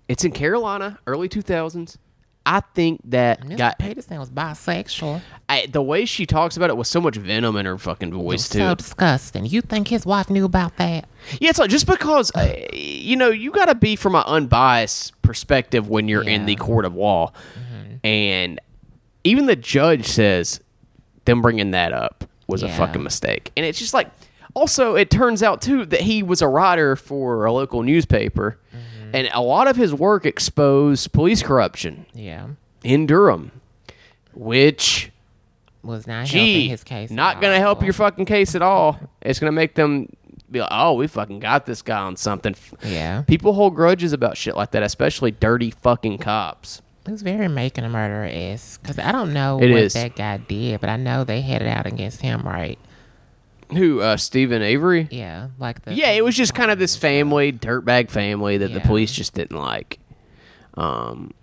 [0.07, 1.97] it's in Carolina, early 2000s.
[2.45, 3.57] I think that Mr.
[3.57, 5.21] got Peterson was bisexual.
[5.47, 8.49] I, the way she talks about it with so much venom in her fucking voice
[8.49, 8.57] too.
[8.59, 9.45] So disgusting.
[9.45, 11.07] You think his wife knew about that?
[11.39, 15.21] yeah, it's like just because uh, you know you got to be from an unbiased
[15.21, 16.37] perspective when you're in Yeah.
[16.37, 16.45] Mm-hmm.
[16.47, 17.31] the court of law,
[18.03, 18.59] and
[19.23, 20.59] even the judge says
[21.25, 24.09] them bringing that up was a fucking mistake, and it's just like.
[24.53, 28.90] Also, it turns out too that he was a writer for a local newspaper, Mm-hmm.
[29.11, 29.25] Mm-hmm.
[29.27, 32.47] and a lot of his work exposed police corruption Yeah.
[32.83, 33.51] in Durham,
[34.33, 35.11] which
[35.83, 37.11] Was not helping his case.
[37.11, 38.99] not gonna help your fucking case at all.
[39.21, 40.07] It's gonna make them
[40.49, 42.55] be like, oh, we fucking got this guy on something.
[42.85, 43.21] Yeah.
[43.23, 46.81] People hold grudges about shit like that, especially dirty fucking cops.
[47.07, 48.81] It was very making a murderer esque.
[48.81, 49.93] Because I don't know It what is.
[49.93, 52.77] that guy did, but I know they headed out against him, right?
[53.73, 55.07] Who, uh, Steven Avery?
[55.11, 55.49] Yeah.
[55.57, 55.93] Like the.
[55.93, 58.85] Yeah, it was just kind of this family, dirtbag family that the Yeah.
[58.85, 59.99] police just didn't like.
[60.75, 61.33] Um,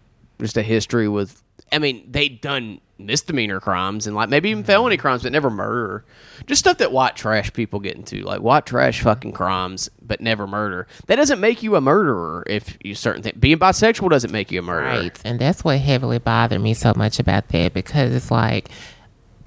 [0.40, 1.42] just a history with.
[1.72, 6.04] I mean, they'd done misdemeanor crimes and like maybe even felony crimes, but never murder.
[6.46, 10.46] Just stuff that white trash people get into, like white trash fucking crimes, but never
[10.46, 10.86] murder.
[11.06, 13.34] That doesn't make you a murderer if you certain thing.
[13.38, 15.02] Being bisexual doesn't make you a murderer.
[15.02, 15.20] Right.
[15.24, 18.70] And that's what heavily bothered me so much about that because it's like,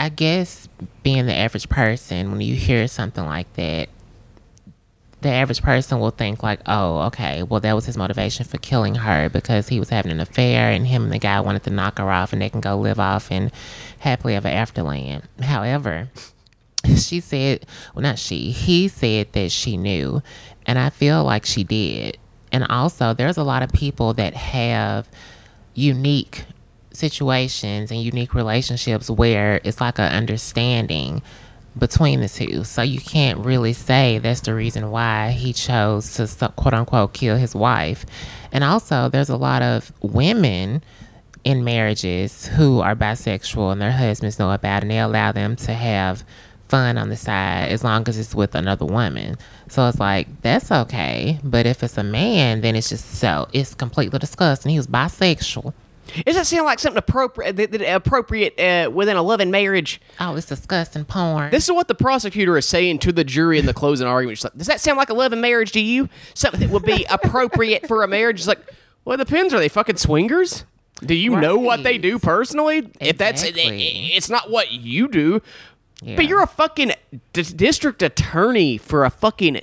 [0.01, 0.67] I guess
[1.03, 3.87] being the average person, when you hear something like that,
[5.21, 8.95] the average person will think like, oh, okay, well that was his motivation for killing
[8.95, 11.99] her because he was having an affair and him and the guy wanted to knock
[11.99, 13.51] her off and they can go live off in
[13.99, 15.21] happily ever after land.
[15.39, 16.09] However,
[16.97, 20.23] she said, well, not she, he said that she knew,
[20.65, 22.17] and I feel like she did.
[22.51, 25.07] And also, there's a lot of people that have
[25.75, 26.45] unique
[27.01, 31.21] situations and unique relationships where it's like an understanding
[31.77, 32.63] between the two.
[32.63, 37.35] So you can't really say that's the reason why he chose to quote unquote kill
[37.35, 38.05] his wife.
[38.51, 40.83] And also, there's a lot of women
[41.43, 45.55] in marriages who are bisexual and their husbands know about it and they allow them
[45.55, 46.23] to have
[46.67, 49.37] fun on the side as long as it's with another woman.
[49.67, 51.39] So it's like that's okay.
[51.43, 54.71] But if it's a man, then it's just so it's completely disgusting.
[54.71, 55.73] He was bisexual.
[56.25, 60.01] Does that sound like something appropriate appropriate uh, within a loving marriage?
[60.19, 61.51] Oh, it's disgusting porn.
[61.51, 64.37] This is what the prosecutor is saying to the jury in the closing argument.
[64.39, 66.09] She's like, Does that sound like a loving marriage to you?
[66.33, 68.39] Something that would be appropriate for a marriage?
[68.39, 68.59] It's like,
[69.05, 69.53] well, it depends.
[69.53, 70.65] Are they fucking swingers?
[71.03, 72.89] Do you know what they do personally?
[72.99, 74.13] If that's Exactly.
[74.13, 75.41] it's not what you do,
[76.03, 76.15] Yeah.
[76.15, 76.91] but you're a fucking
[77.33, 79.61] d- district attorney for a fucking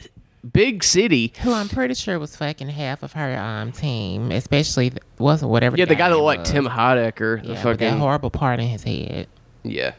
[0.52, 1.32] big city.
[1.40, 5.76] who I'm pretty sure was fucking half of her um team, especially th- was whatever.
[5.76, 6.50] Yeah, the guy that looked like was.
[6.50, 7.42] Tim Heidecker.
[7.42, 9.28] The Yeah, with that horrible part in his head.
[9.62, 9.94] Yeah.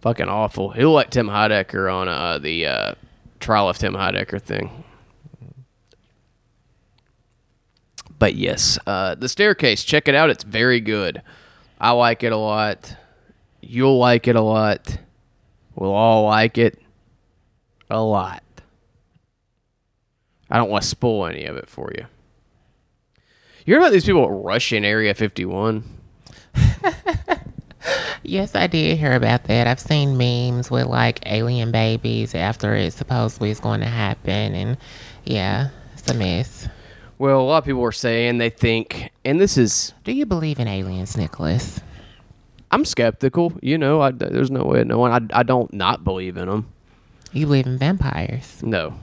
[0.00, 0.70] Fucking awful.
[0.70, 2.94] He'll like Tim Heidecker on uh, the uh,
[3.38, 4.84] trial of Tim Heidecker thing.
[8.18, 9.84] But yes, uh, the staircase.
[9.84, 10.30] Check it out.
[10.30, 11.22] It's very good.
[11.80, 12.94] I like it a lot.
[13.62, 14.98] You'll like it a lot.
[15.74, 16.78] We'll all like it
[17.88, 18.42] a lot.
[20.50, 22.06] I don't want to spoil any of it for you.
[23.64, 25.84] You heard about these people rushing Area 51?
[28.22, 29.66] Yes, I did hear about that.
[29.66, 34.76] I've seen memes with like alien babies after it supposedly is going to happen, and
[35.24, 36.68] yeah, it's a mess.
[37.18, 40.58] Well, a lot of people are saying they think, and this is, Do you believe
[40.58, 41.80] in aliens, Nicholas?
[42.70, 43.52] I'm skeptical.
[43.62, 45.12] You know, I, there's no way of knowing.
[45.12, 46.68] I, I don't not believe in them.
[47.32, 48.62] You believe in vampires?
[48.62, 48.94] No.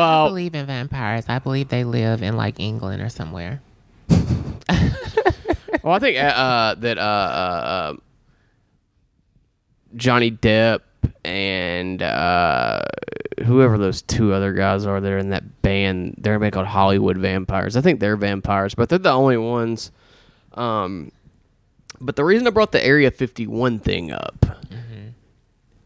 [0.00, 1.24] I believe in vampires.
[1.28, 3.60] I believe they live in like England or somewhere.
[4.08, 7.96] well, I think uh, uh, that uh, uh, uh,
[9.96, 10.80] Johnny Depp
[11.24, 12.82] and uh,
[13.44, 16.66] whoever those two other guys are that are in that band, they're a band called
[16.66, 17.76] Hollywood Vampires.
[17.76, 19.90] I think they're vampires, but they're the only ones.
[20.54, 21.12] Um,
[22.00, 24.46] but the reason I brought the Area 51 thing up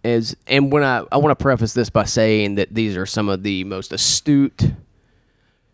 [0.05, 3.29] is, and when I, I want to preface this by saying that these are some
[3.29, 4.73] of the most astute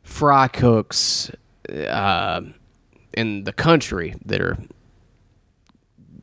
[0.02, 1.30] fry cooks
[1.70, 2.42] uh,
[3.14, 4.58] in the country that are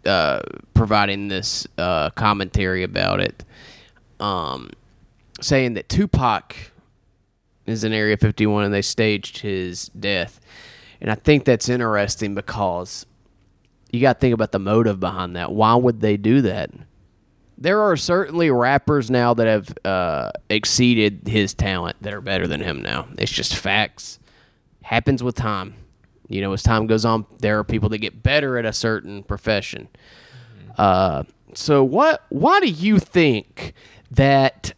[0.06, 0.42] uh,
[0.74, 3.44] providing this uh, commentary about it,
[4.20, 4.72] um,
[5.40, 6.56] saying that Tupac
[7.66, 10.40] is in Area 51 and they staged his death.
[11.00, 13.06] And I think that's interesting because
[13.92, 15.52] you got to think about the motive behind that.
[15.52, 16.72] Why would they do that?
[17.62, 22.60] There are certainly rappers now that have uh, exceeded his talent that are better than
[22.60, 23.08] him now.
[23.20, 24.18] It's just facts.
[24.82, 25.76] Happens with time.
[26.28, 29.22] You know, as time goes on, there are people that get better at a certain
[29.22, 29.90] profession.
[30.76, 32.26] Uh, so, what?
[32.30, 33.74] Why do you think
[34.10, 34.74] that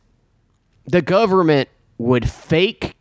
[0.85, 2.97] the government would fake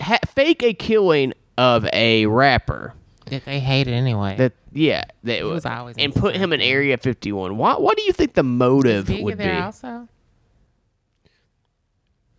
[0.00, 2.94] ha- fake a killing of a rapper?
[3.26, 4.36] That they it anyway.
[4.36, 7.56] That yeah, that was always and put him in Area 51.
[7.56, 7.74] Why?
[7.74, 9.50] What do you think the motive would be?
[9.50, 10.08] also.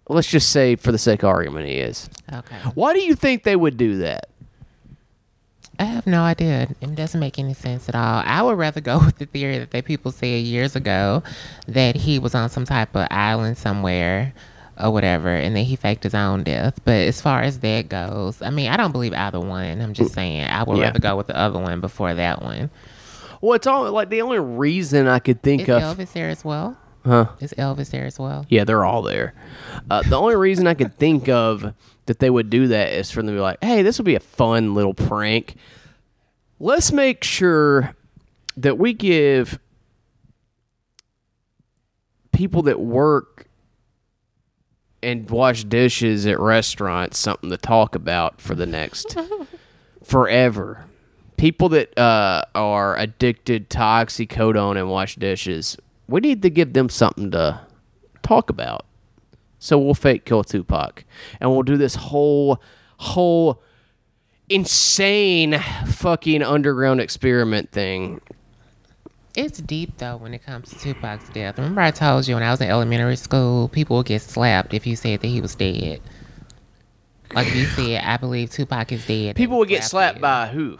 [0.09, 2.09] Let's just say, for the sake of argument, he is.
[2.31, 2.55] Okay.
[2.75, 4.29] Why do you think they would do that?
[5.79, 6.69] I have no idea.
[6.81, 8.23] It doesn't make any sense at all.
[8.25, 11.23] I would rather go with the theory that they people said years ago
[11.67, 14.33] that he was on some type of island somewhere
[14.79, 16.79] or whatever, and then he faked his own death.
[16.83, 19.81] But as far as that goes, I mean, I don't believe either one.
[19.81, 20.83] I'm just saying I would Yeah.
[20.85, 22.69] rather go with the other one before that one.
[23.41, 25.97] Well, it's all like the only reason I could think Is of.
[25.97, 26.77] Elvis there as well?
[27.05, 27.27] Huh?
[27.39, 28.45] Is Elvis there as well?
[28.49, 29.33] Yeah, they're all there.
[29.89, 31.73] Uh, the only reason I could think of
[32.07, 34.15] that they would do that is for them to be like, hey, this will be
[34.15, 35.55] a fun little prank.
[36.59, 37.93] Let's make sure
[38.57, 39.59] that we give
[42.31, 43.46] people that work
[45.07, 49.17] and wash dishes at restaurants something to talk about for the next
[50.03, 50.83] forever.
[51.37, 55.77] people that uh, are addicted to oxycodone and wash dishes,
[56.09, 57.61] we need to give them something to
[58.21, 58.85] talk about.
[59.59, 61.05] So we'll fake kill Tupac,
[61.39, 62.61] and we'll do this whole,
[62.97, 63.61] whole
[64.49, 68.19] insane fucking underground experiment thing.
[69.37, 71.59] It's deep though when it comes to Tupac's death.
[71.59, 74.87] Remember I told you when I was in elementary school, people would get slapped if
[74.87, 76.01] you said that he was dead.
[77.33, 80.79] Like if you said, "I believe Tupac is dead." People would get slapped by who?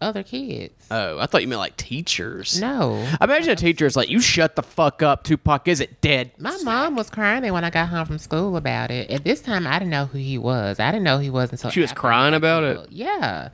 [0.00, 0.72] other kids.
[0.90, 2.58] Oh, I thought you meant like teachers.
[2.58, 6.32] No, I imagine a teacher is like, "You shut the fuck up, Tupac isn't dead."
[6.38, 9.10] my mom was crying when I got home from school about it.
[9.10, 10.80] At this time, I didn't know who he was.
[10.80, 12.86] I didn't know he was until She was crying about it?
[12.90, 13.50] Yeah,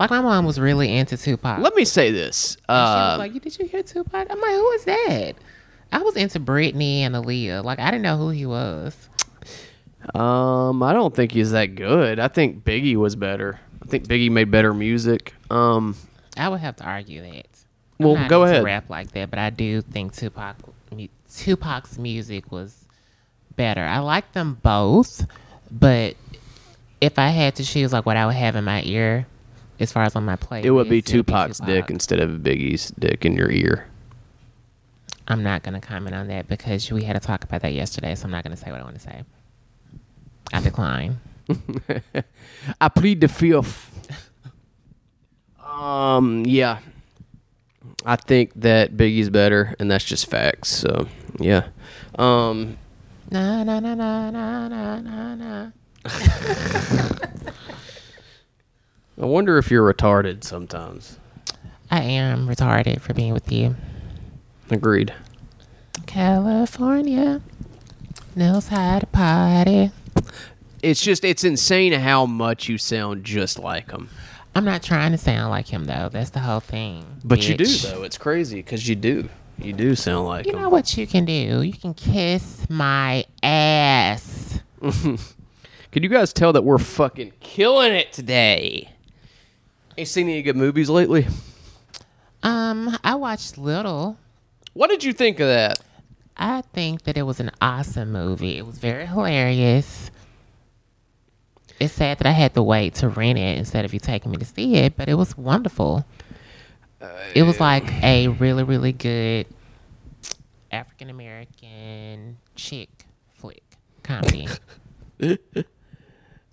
[0.00, 1.60] like my mom was really into Tupac.
[1.60, 2.56] Let me say this.
[2.68, 5.34] And she was Uh, like, "Did you hear Tupac?" I'm like, "Who is that?"
[5.92, 7.62] I was into Britney and Aaliyah.
[7.64, 8.96] Like I didn't know who he was.
[10.14, 12.18] um, I don't think he's that good.
[12.18, 13.60] I think Biggie was better.
[13.82, 15.34] I think Biggie made better music.
[15.50, 15.96] Um,
[16.36, 17.46] I would have to argue that.
[17.98, 18.64] Well, I'm not go ahead.
[18.64, 20.56] Rap like that, but I do think Tupac,
[21.34, 22.86] Tupac's music was
[23.56, 23.82] better.
[23.84, 25.26] I like them both,
[25.70, 26.16] but
[27.02, 29.26] if I had to choose, like what I would have in my ear,
[29.80, 31.66] as far as on my playlist, it would be Tupac's Tupac.
[31.74, 33.86] dick instead of Biggie's dick in your ear.
[35.26, 38.24] I'm not gonna comment on that because we had to talk about that yesterday, so
[38.24, 39.24] I'm not gonna say what I want to say.
[40.52, 41.20] I decline.
[42.80, 43.90] I plead the fifth.
[45.64, 46.78] um, yeah.
[48.04, 50.68] I think that Biggie's better, and that's just facts.
[50.68, 51.06] So,
[51.38, 51.68] yeah.
[52.18, 52.78] Um,
[53.30, 54.68] na na na na na
[55.00, 55.70] na na.
[59.20, 61.18] I wonder if you're retarded sometimes.
[61.90, 63.76] I am retarded for being with you.
[64.70, 65.12] Agreed.
[66.06, 67.42] California
[68.34, 69.90] knows how to party.
[70.82, 74.08] It's just it's insane how much you sound just like him.
[74.54, 76.08] I'm not trying to sound like him though.
[76.10, 77.04] That's the whole thing.
[77.22, 78.04] But you do though.
[78.04, 79.28] It's crazy because you do.
[79.58, 80.52] You do sound like him.
[80.52, 80.62] You him.
[80.62, 81.60] know what you can do?
[81.60, 84.60] You can kiss my ass.
[85.92, 88.90] Can you guys tell that we're fucking killing it today?
[89.98, 91.26] Ain't seen any good movies lately.
[92.42, 94.16] Um, I watched Little.
[94.72, 95.80] What did you think of that?
[96.36, 98.56] I think that it was an awesome movie.
[98.56, 100.10] It was very hilarious.
[101.78, 104.38] It's sad that I had to wait to rent it instead of you taking me
[104.38, 106.06] to see it, but it was wonderful.
[107.34, 109.46] it was like a really, really good
[110.70, 113.62] African American chick flick
[114.02, 114.48] comedy.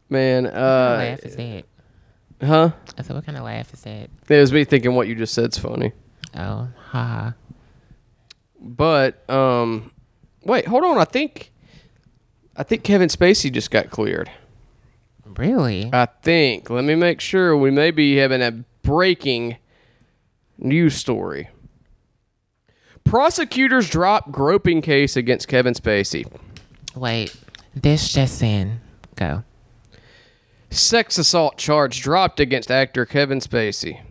[0.10, 1.65] Man, what kind of uh, laugh is that?
[2.41, 2.71] Huh?
[2.97, 4.10] I said, what kind of laugh is that?
[4.30, 5.93] It was me thinking what you just said's funny.
[6.36, 7.34] Oh, ha.
[8.60, 9.91] But um,
[10.43, 10.97] wait, hold on.
[10.97, 11.52] I think,
[12.56, 14.30] I think Kevin Spacey just got cleared.
[15.26, 15.89] Really?
[15.93, 16.69] I think.
[16.69, 17.56] Let me make sure.
[17.56, 19.58] We may be having a breaking
[20.58, 21.50] news story.
[23.04, 26.30] Prosecutors drop groping case against Kevin Spacey.
[26.95, 27.36] Wait,
[27.76, 28.80] this just in.
[29.15, 29.43] Go.
[30.69, 34.01] Sex assault charge dropped against actor Kevin Spacey.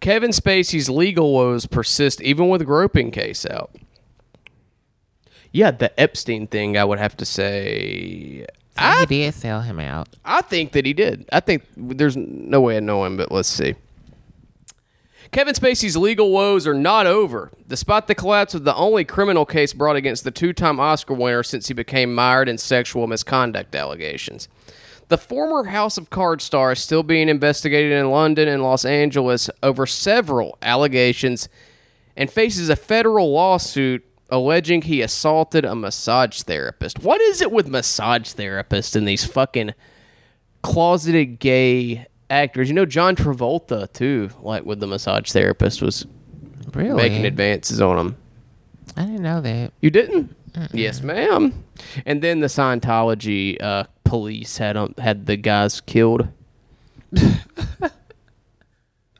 [0.00, 3.74] Kevin Spacey's legal woes persist even with groping case out.
[5.50, 8.46] Yeah, the Epstein thing, I would have to say.
[8.76, 10.08] So I he did sell him out.
[10.24, 11.28] I think that he did.
[11.32, 13.74] I think there's no way of knowing, but let's see.
[15.30, 19.74] Kevin Spacey's legal woes are not over, despite the collapse of the only criminal case
[19.74, 24.48] brought against the two time Oscar winner since he became mired in sexual misconduct allegations.
[25.08, 29.50] The former House of Cards star is still being investigated in London and Los Angeles
[29.62, 31.48] over several allegations
[32.16, 36.98] and faces a federal lawsuit alleging he assaulted a massage therapist.
[36.98, 39.72] What is it with massage therapists and these fucking
[40.62, 42.68] closeted gay actors?
[42.68, 46.06] You know, John Travolta too, like with the massage therapist, was
[46.74, 46.96] Really?
[47.02, 48.16] making advances on him.
[48.96, 49.72] I didn't know that.
[49.80, 50.34] You didn't?
[50.72, 51.64] Yes, ma'am.
[52.04, 56.26] And then the Scientology uh, police had um, had the guys killed.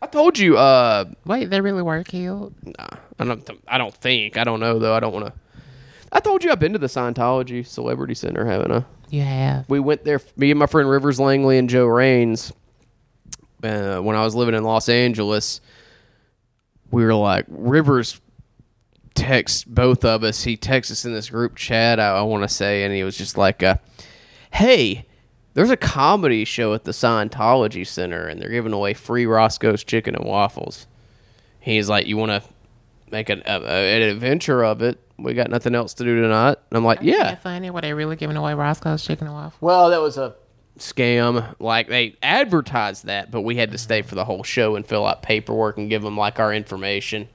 [0.00, 0.56] I told you.
[0.56, 2.54] Uh, Wait, they really were killed?
[2.64, 3.50] Nah, I don't.
[3.66, 4.36] I don't think.
[4.36, 4.94] I don't know though.
[4.94, 5.32] I don't want to.
[6.12, 8.84] I told you I've been to the Scientology Celebrity Center, haven't I?
[9.10, 9.68] You have.
[9.68, 10.20] We went there.
[10.36, 12.52] Me and my friend Rivers Langley and Joe Raines.
[13.62, 15.60] Uh, when I was living in Los Angeles,
[16.90, 18.20] we were like Rivers.
[19.14, 20.44] texts both of us.
[20.44, 21.98] He texts us in this group chat.
[21.98, 23.76] I, I want to say, and he was just like, uh,
[24.52, 25.06] "Hey,
[25.54, 30.14] there's a comedy show at the Scientology Center, and they're giving away free Roscoe's Chicken
[30.14, 30.86] and Waffles."
[31.58, 32.48] He's like, "You want to
[33.10, 35.00] make an, a, a- an adventure of it?
[35.18, 37.70] We got nothing else to do tonight." And I'm like, Isn't "Yeah." that funny?
[37.70, 39.58] Were they really giving away Roscoe's chicken and waffle?
[39.60, 40.36] Well, that was a
[40.78, 41.54] scam.
[41.58, 45.06] Like they advertised that, but we had to stay for the whole show and fill
[45.06, 47.28] out paperwork and give them like our information.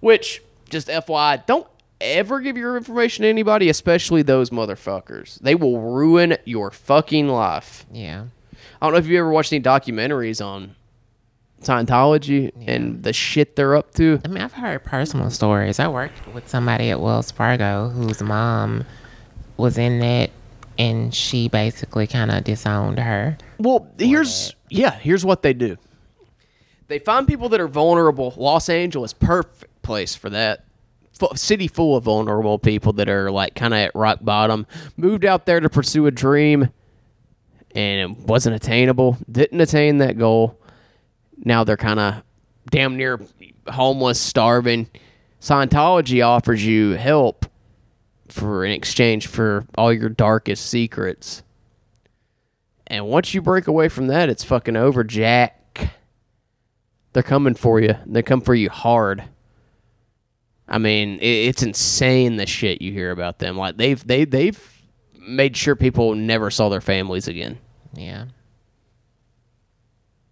[0.00, 1.66] Which, just FYI, don't
[2.00, 5.40] ever give your information to anybody, especially those motherfuckers.
[5.40, 7.86] They will ruin your fucking life.
[7.92, 8.26] Yeah.
[8.80, 10.76] I don't know if you ever watched any documentaries on
[11.62, 14.20] Scientology and the shit they're up to.
[14.24, 15.80] I mean, I've heard personal stories.
[15.80, 18.84] I worked with somebody at Wells Fargo whose mom
[19.56, 20.30] was in it,
[20.78, 23.36] and she basically kind of disowned her.
[23.58, 25.76] Well, here's yeah, here's what they do.
[26.86, 28.32] They find people that are vulnerable.
[28.36, 30.64] Los Angeles, perfect place for that.
[31.12, 34.66] Fu- city full of vulnerable people that are like kind of at rock bottom.
[34.96, 36.70] Moved out there to pursue a dream,
[37.74, 39.18] and it wasn't attainable.
[39.30, 40.58] Didn't attain that goal.
[41.36, 42.22] Now they're kind of
[42.70, 43.20] damn near
[43.66, 44.88] homeless, starving.
[45.40, 47.46] Scientology offers you help
[48.32, 51.42] for in exchange for all your darkest secrets.
[52.86, 55.90] And once you break away from that, it's fucking over, Jack.
[57.12, 57.96] They're coming for you.
[58.06, 59.24] They come for you hard.
[60.68, 63.56] I mean, it's insane the shit you hear about them.
[63.56, 64.82] Like they've they they've
[65.18, 67.58] made sure people never saw their families again.
[67.94, 68.26] Yeah.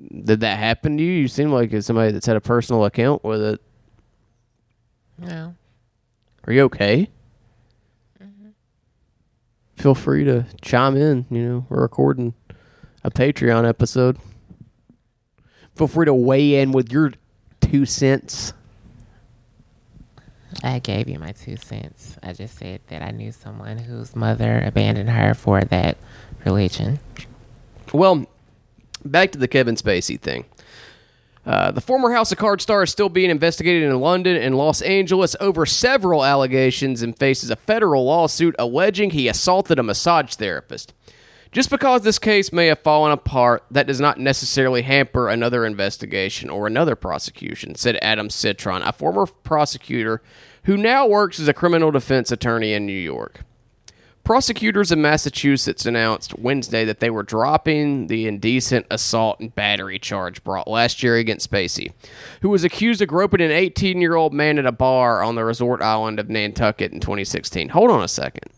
[0.00, 1.12] Did that happen to you?
[1.12, 3.62] You seem like somebody that's had a personal account with it.
[5.18, 5.54] No.
[6.46, 7.08] Are you okay?
[9.76, 11.26] Feel free to chime in.
[11.30, 12.34] You know, we're recording
[13.04, 14.18] a Patreon episode.
[15.74, 17.12] Feel free to weigh in with your
[17.60, 18.54] two cents.
[20.62, 22.16] I gave you my two cents.
[22.22, 25.98] I just said that I knew someone whose mother abandoned her for that
[26.44, 26.98] religion.
[27.92, 28.26] Well,
[29.04, 30.46] back to the Kevin Spacey thing.
[31.46, 34.82] Uh, the former House of Cards star is still being investigated in London and Los
[34.82, 40.92] Angeles over several allegations and faces a federal lawsuit alleging he assaulted a massage therapist.
[41.52, 46.50] Just because this case may have fallen apart, that does not necessarily hamper another investigation
[46.50, 50.20] or another prosecution, said Adam Citron, a former prosecutor
[50.64, 53.44] who now works as a criminal defense attorney in New York.
[54.26, 60.42] Prosecutors in Massachusetts announced Wednesday that they were dropping the indecent assault and battery charge
[60.42, 61.92] brought last year against Spacey,
[62.40, 65.44] who was accused of groping an 18 year old man at a bar on the
[65.44, 67.68] resort island of Nantucket in 2016.
[67.68, 68.50] Hold on a second.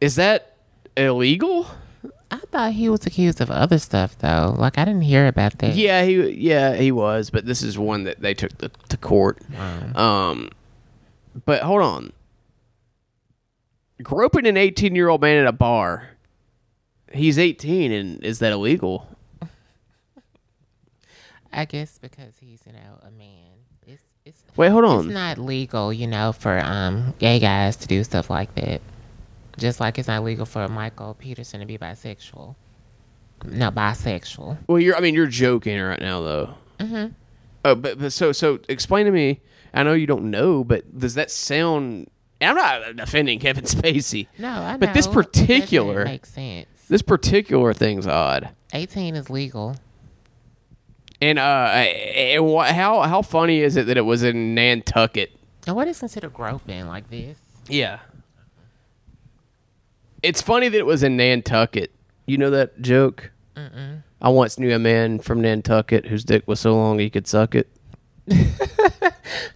[0.00, 0.56] Is that
[0.96, 1.66] illegal?
[2.30, 4.54] I thought he was accused of other stuff though.
[4.56, 5.76] Like I didn't hear about that.
[5.76, 9.38] Yeah, he yeah he was, but this is one that they took the, to court.
[9.94, 10.48] Um,
[11.44, 12.14] but hold on,
[14.02, 16.10] groping an 18 year old man at a bar.
[17.12, 19.06] He's 18, and is that illegal?
[21.52, 23.50] I guess because he's, you know, a man.
[23.86, 25.06] It's it's Wait, hold on.
[25.06, 28.80] it's not legal, you know, for um gay guys to do stuff like that.
[29.58, 32.54] Just like it's not legal for Michael Peterson to be bisexual.
[33.44, 34.58] No, bisexual.
[34.66, 34.96] Well, you're.
[34.96, 36.54] I mean, you're joking right now, though.
[36.78, 37.12] Mm-hmm.
[37.64, 39.40] Oh, but, but so so explain to me.
[39.72, 42.08] I know you don't know, but does that sound?
[42.40, 44.26] And I'm not defending Kevin Spacey.
[44.38, 44.78] No, I know.
[44.78, 46.66] But this particular- make sense.
[46.88, 48.50] This particular thing's odd.
[48.72, 49.76] 18 is legal.
[51.22, 51.84] And uh?
[52.72, 55.30] How how funny is it that it was in Nantucket?
[55.66, 57.36] And what is considered groping like this?
[57.68, 57.98] Yeah.
[60.22, 61.92] It's funny that it was in Nantucket.
[62.26, 63.30] You know that joke?
[63.56, 64.02] Mm-mm.
[64.22, 67.54] I once knew a man from Nantucket whose dick was so long he could suck
[67.54, 67.68] it.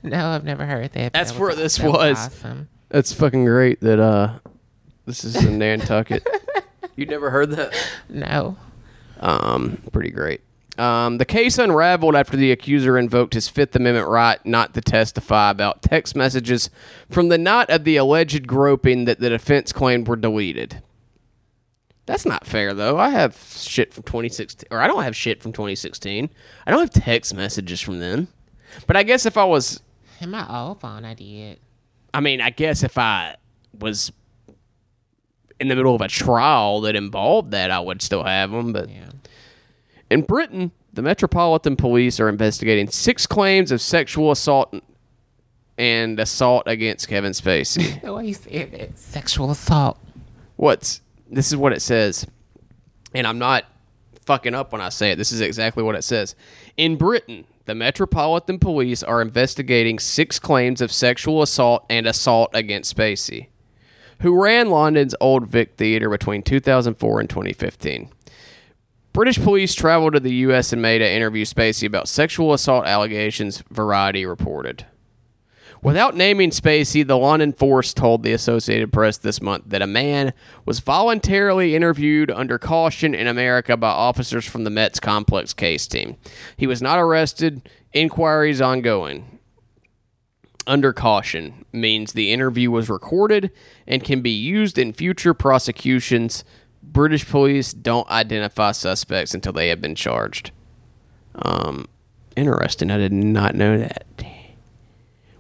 [0.03, 1.13] No, I've never heard that.
[1.15, 2.19] That's that where this that was.
[2.19, 2.69] Awesome.
[2.95, 4.39] That's fucking great that uh
[5.05, 6.25] this is in Nantucket.
[6.97, 7.75] you never heard that?
[8.09, 8.57] No.
[9.19, 10.43] Um, pretty great.
[10.79, 15.51] Um, the case unraveled after the accuser invoked his Fifth Amendment right not to testify
[15.51, 16.71] about text messages
[17.11, 20.81] from the night of the alleged groping that the defense claimed were deleted.
[22.07, 22.97] That's not fair, though.
[22.97, 26.31] I have shit from 2016, or I don't have shit from 2016.
[26.65, 28.29] I don't have text messages from then.
[28.87, 29.81] But I guess if I was,
[30.21, 31.59] In my old phone, I did.
[32.15, 33.37] I mean, I guess if I
[33.79, 34.11] was
[35.61, 38.73] in the middle of a trial that involved that, I would still have them.
[38.73, 39.11] But Yeah.
[40.11, 44.75] in Britain, the Metropolitan Police are investigating six claims of sexual assault
[45.77, 48.01] and assault against Kevin Spacey.
[48.03, 48.99] The way you said that.
[48.99, 49.99] Sexual assault.
[50.57, 52.27] What's this is what it says,
[53.13, 53.65] and I'm not
[54.25, 55.17] fucking up when I say it.
[55.17, 56.37] This is exactly what it says.
[56.77, 62.95] In Britain, the Metropolitan Police are investigating six claims of sexual assault and assault against
[62.95, 63.49] Spacey,
[64.21, 68.11] who ran London's Old Vic Theatre between 2004 and 2015.
[69.15, 70.73] British police traveled to the U.S.
[70.73, 74.87] in May to interview Spacey about sexual assault allegations, Variety reported.
[75.85, 80.33] Without naming Spacey, the London Force told the Associated Press this month that a man
[80.65, 86.17] was voluntarily interviewed under caution in America by officers from the Mets complex case team.
[86.57, 87.69] He was not arrested.
[87.93, 89.39] Inquiries ongoing.
[90.67, 93.51] Under caution means the interview was recorded
[93.87, 96.45] and can be used in future prosecutions.
[96.83, 100.51] British police don't identify suspects until they have been charged.
[101.35, 101.89] Um,
[102.37, 102.91] interesting.
[102.91, 104.07] I did not know that.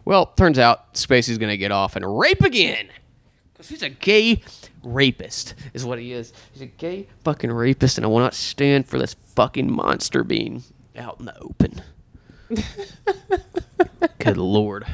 [0.05, 2.89] Well, turns out Spacey's going to get off and rape again.
[3.53, 4.43] Because he's a gay
[4.83, 6.33] rapist, is what he is.
[6.53, 10.63] He's a gay fucking rapist, and I will not stand for this fucking monster being
[10.97, 11.83] out in the open.
[14.19, 14.87] Good lord.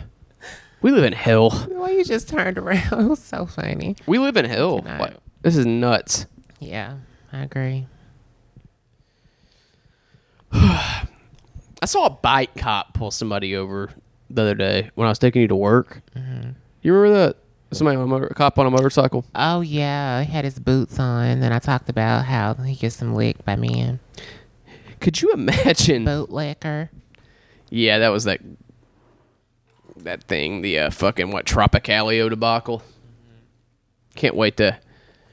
[0.83, 1.67] We live in hell.
[1.69, 3.97] Way you just turned around it was so funny.
[4.07, 4.81] We live in hell.
[4.81, 6.27] Like, this is nuts.
[6.59, 6.99] Yeah,
[7.33, 7.87] I agree.
[10.53, 13.91] I saw a bike cop pull somebody over
[14.31, 16.03] the other day when I was taking you to work.
[16.83, 17.37] You remember that?
[17.72, 19.24] Somebody on a, motor, cop on a motorcycle.
[19.35, 23.14] Oh yeah, he had his boots on, and I talked about how he gets some
[23.14, 24.01] licked by men.
[24.99, 26.05] Could you imagine?
[26.05, 26.89] Bootlicker.
[27.68, 28.41] Yeah, that was that
[29.99, 32.83] that thing, the uh, fucking what Tropicalio debacle.
[34.16, 34.78] Can't wait to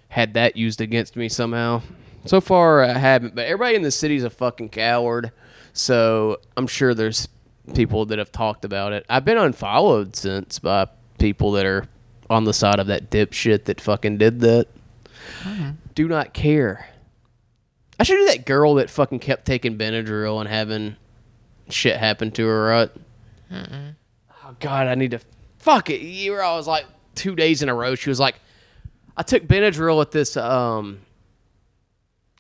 [0.10, 1.82] had that used against me somehow.
[2.26, 5.32] So far, I haven't, but everybody in the city's a fucking coward.
[5.74, 7.28] So I'm sure there's
[7.74, 9.06] people that have talked about it.
[9.10, 10.88] I've been unfollowed since by
[11.20, 11.88] people that are
[12.30, 14.68] on the side of that dipshit that fucking did that.
[15.96, 16.88] Do not care.
[18.00, 20.96] I should do that girl that fucking kept taking Benadryl and having
[21.70, 22.92] shit happen to her, right?
[23.52, 25.20] Oh God, I need to
[25.58, 26.02] fuck it.
[26.02, 27.96] You were, I was like two days in a row.
[27.96, 28.40] She was like,
[29.16, 31.00] I took Benadryl at this um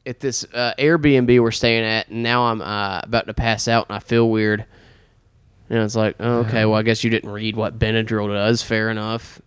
[0.06, 3.88] at this uh, Airbnb we're staying at, and now I'm uh, about to pass out
[3.90, 4.66] and I feel weird.
[5.70, 8.62] And it's like, oh, okay, well, I guess you didn't read what Benadryl does.
[8.64, 9.42] Fair enough.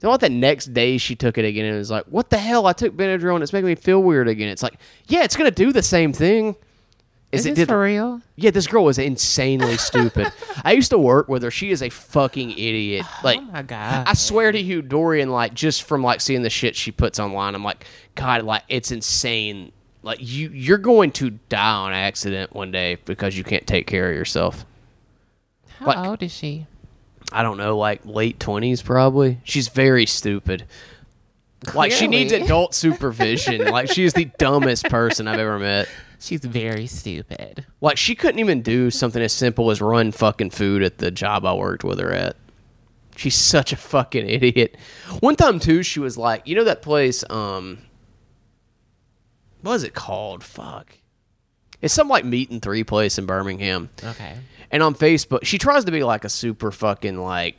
[0.00, 0.20] Then what?
[0.20, 2.66] The next day she took it again and it was like, what the hell?
[2.66, 4.48] I took Benadryl and it's making me feel weird again.
[4.48, 4.78] It's like,
[5.08, 6.54] yeah, it's gonna do the same thing.
[7.32, 8.22] Is, it this did- for real?
[8.36, 10.32] yeah, this girl was insanely stupid.
[10.64, 11.50] I used to work with her.
[11.50, 13.04] She is a fucking idiot.
[13.06, 14.06] Oh like, oh my god!
[14.08, 17.54] I swear to you, Dorian, like, just from like seeing the shit she puts online,
[17.54, 17.84] I'm like,
[18.14, 19.72] God, like, it's insane.
[20.02, 24.08] Like, you you're going to die on accident one day because you can't take care
[24.10, 24.64] of yourself.
[25.78, 26.66] How like- old is she?
[27.30, 29.38] I don't know, like late twenties probably.
[29.44, 30.64] She's very stupid.
[31.74, 33.66] Like she needs adult supervision.
[33.66, 35.88] like she is the dumbest person I've ever met.
[36.20, 37.66] She's very stupid.
[37.80, 41.44] Like she couldn't even do something as simple as run fucking food at the job
[41.44, 42.36] I worked with her at.
[43.16, 44.76] She's such a fucking idiot.
[45.20, 47.78] One time too, she was like, you know that place, um
[49.60, 50.42] what is it called?
[50.44, 50.94] Fuck.
[51.82, 53.90] It's some like meat and three place in Birmingham.
[54.02, 54.34] Okay.
[54.70, 57.56] And on Facebook, she tries to be like a super fucking like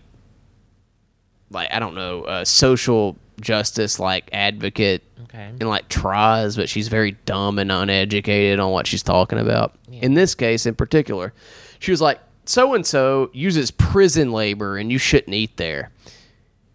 [1.51, 5.45] like I don't know, uh, social justice like advocate Okay.
[5.59, 9.75] and like tries, but she's very dumb and uneducated on what she's talking about.
[9.89, 10.01] Yeah.
[10.01, 11.33] In this case, in particular,
[11.79, 15.91] she was like, "So and so uses prison labor, and you shouldn't eat there."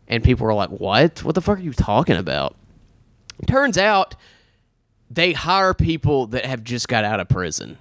[0.09, 1.23] And people were like, "What?
[1.25, 2.57] What the fuck are you talking about?"
[3.49, 4.15] Turns out,
[5.11, 7.79] they hire people that have just got out of prison.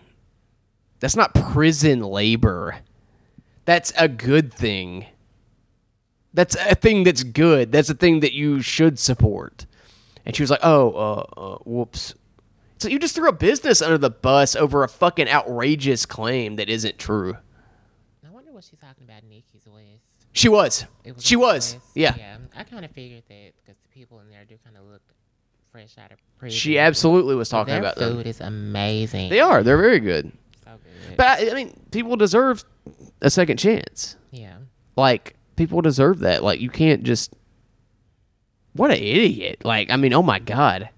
[1.04, 2.78] That's not prison labor.
[3.66, 5.06] That's a good thing.
[6.34, 7.74] That's a thing that's good.
[7.74, 9.66] That's a thing that you should support.
[10.26, 12.16] And she was like, "Oh, uh, uh whoops."
[12.78, 16.70] So you just threw a business under the bus over a fucking outrageous claim that
[16.70, 17.36] isn't true.
[18.26, 19.24] I wonder what she's talking about.
[19.30, 20.00] Niki's West.
[20.32, 20.86] She was.
[21.04, 21.80] It She was.
[21.96, 22.16] Yeah.
[22.18, 22.38] Yeah.
[22.56, 25.02] I kind of figured that because the people in there do kind of look
[25.70, 26.58] fresh out of prison.
[26.58, 28.28] She absolutely was talking Their about food them.
[28.28, 29.30] is amazing.
[29.30, 29.64] They are.
[29.64, 30.32] They're very good.
[31.18, 32.64] But I, I mean, people deserve
[33.22, 34.16] a second chance.
[34.32, 34.56] yeah.
[34.96, 36.44] Like people deserve that.
[36.44, 37.34] Like you can't just.
[38.74, 39.64] What an idiot!
[39.64, 40.90] Like I mean, oh my god,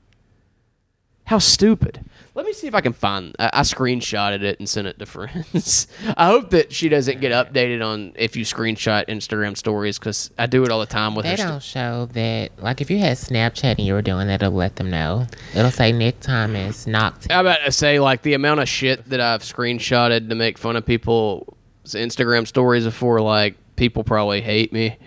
[1.26, 2.02] how stupid.
[2.36, 3.34] Let me see if I can find.
[3.40, 5.88] I, I screenshotted it and sent it to friends.
[6.18, 10.46] I hope that she doesn't get updated on if you screenshot Instagram stories because I
[10.46, 11.38] do it all the time with They her.
[11.38, 12.52] st- don't show that.
[12.62, 15.28] Like if you had Snapchat and you were doing that, it'll let them know.
[15.56, 17.28] It'll say Nick Thomas knocked.
[17.32, 20.76] I'm about to say like the amount of shit that I've screenshotted to make fun
[20.76, 21.48] of people's
[21.86, 23.22] Instagram stories before.
[23.22, 24.98] Like people probably hate me,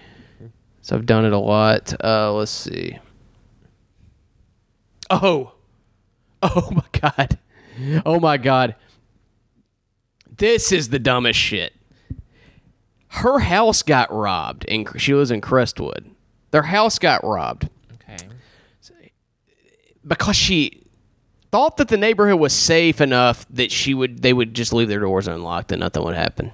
[0.80, 1.92] so I've done it a lot.
[2.02, 2.98] Uh, let's see.
[5.10, 5.52] Oh,
[6.42, 7.38] oh my god,
[8.06, 8.74] oh my god.
[10.36, 11.74] This is the dumbest shit.
[13.08, 16.10] Her house got robbed, and she was in Crestwood.
[16.50, 18.28] Their house got robbed Okay.
[20.06, 20.82] because she
[21.50, 25.00] thought that the neighborhood was safe enough that she would they would just leave their
[25.00, 26.52] doors unlocked and nothing would happen.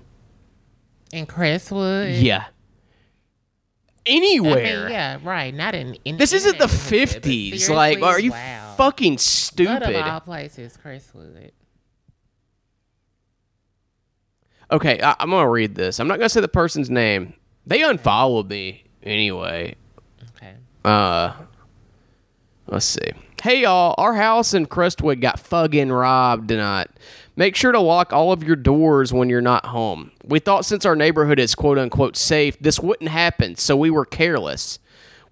[1.13, 2.15] In Crestwood.
[2.15, 2.47] Yeah.
[4.07, 4.91] I mean, anywhere.
[4.91, 5.55] yeah, right.
[5.55, 5.95] Not in.
[6.05, 7.71] in This isn't the internet neighborhood, but fifties.
[7.71, 8.75] Like, are you wow.
[8.77, 9.97] fucking What of stupid?
[9.97, 11.53] all places, Crestwood?
[14.71, 16.01] Okay, I, I'm gonna read this.
[16.01, 17.35] I'm not gonna say the person's name.
[17.67, 19.77] They unfollowed me anyway.
[20.37, 20.55] Okay.
[20.85, 21.33] Uh,
[22.67, 23.13] let's see.
[23.43, 26.89] Hey y'all, our house in Crestwood got fucking robbed tonight.
[27.37, 30.13] Make sure to lock all of your doors when you're not home.
[30.25, 34.05] We thought since our neighborhood is quote unquote safe, this wouldn't happen, so we were
[34.05, 34.79] careless.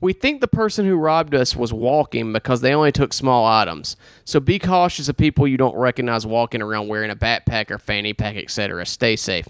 [0.00, 3.96] We think the person who robbed us was walking because they only took small items.
[4.24, 8.12] So be cautious of people you don't recognize walking around wearing a backpack or fanny
[8.12, 8.84] pack, etc.
[8.84, 9.46] Stay safe.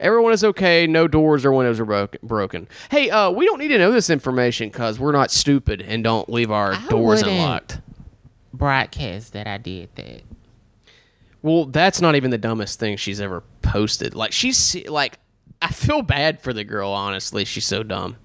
[0.00, 0.86] Everyone is okay.
[0.86, 2.68] No doors or windows are broke- broken.
[2.90, 6.30] Hey, uh, we don't need to know this information because we're not stupid and don't
[6.30, 7.80] leave our I doors unlocked.
[8.54, 10.22] Broadcast that I did that.
[11.46, 14.16] Well, that's not even the dumbest thing she's ever posted.
[14.16, 15.20] Like she's like,
[15.62, 16.90] I feel bad for the girl.
[16.90, 18.16] Honestly, she's so dumb.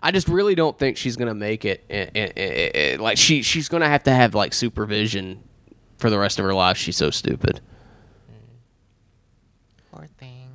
[0.00, 1.84] I just really don't think she's gonna make it.
[1.90, 5.42] Eh, eh, eh, Like she she's gonna have to have like supervision
[5.98, 6.76] for the rest of her life.
[6.76, 7.60] She's so stupid.
[9.90, 10.48] Poor thing.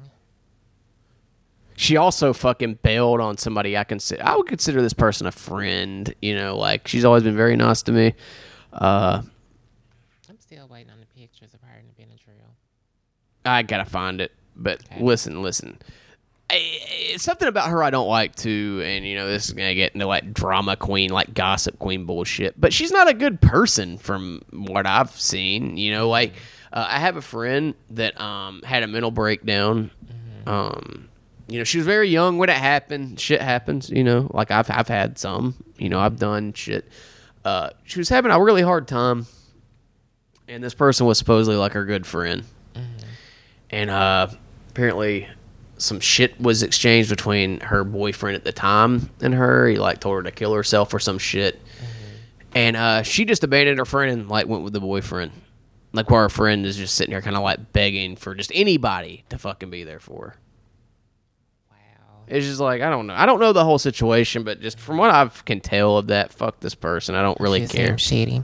[1.75, 4.23] She also fucking bailed on somebody I consider.
[4.25, 6.15] I would consider this person a friend.
[6.21, 8.13] You know, like she's always been very nice to me.
[8.71, 9.23] Uh,
[10.29, 12.51] I'm still waiting on the pictures of her in the Benadryl.
[13.47, 14.31] I gotta find it.
[14.55, 15.03] But Okay.
[15.03, 15.77] listen, listen.
[16.49, 16.55] I,
[17.11, 19.93] it's something about her I don't like too, and you know this is gonna get
[19.93, 22.59] into like drama queen, like gossip queen bullshit.
[22.59, 25.75] But she's not a good person from what I've seen.
[25.77, 26.33] You know, like
[26.71, 29.91] uh, I have a friend that um had a mental breakdown.
[30.45, 31.09] Um,
[31.49, 33.19] you know, she was very young when it happened.
[33.19, 33.89] Shit happens.
[33.89, 35.55] You know, like I've I've had some.
[35.77, 36.87] You know, I've done shit.
[37.43, 39.27] Uh, she was having a really hard time,
[40.47, 42.43] and this person was supposedly like her good friend
[43.69, 44.27] and uh,
[44.69, 45.27] apparently
[45.77, 49.67] some shit was exchanged between her boyfriend at the time and her.
[49.67, 51.61] He like told her to kill herself or some shit,
[52.55, 55.31] and uh, she just abandoned her friend and like went with the boyfriend.
[55.93, 59.23] Like where her friend is just sitting here, kind of like begging for just anybody
[59.29, 60.35] to fucking be there for her.
[61.71, 61.77] Wow.
[62.27, 63.13] It's just like I don't know.
[63.13, 66.33] I don't know the whole situation, but just from what I can tell of that,
[66.33, 67.15] fuck this person.
[67.15, 67.93] I don't really She care.
[67.93, 68.43] shitty.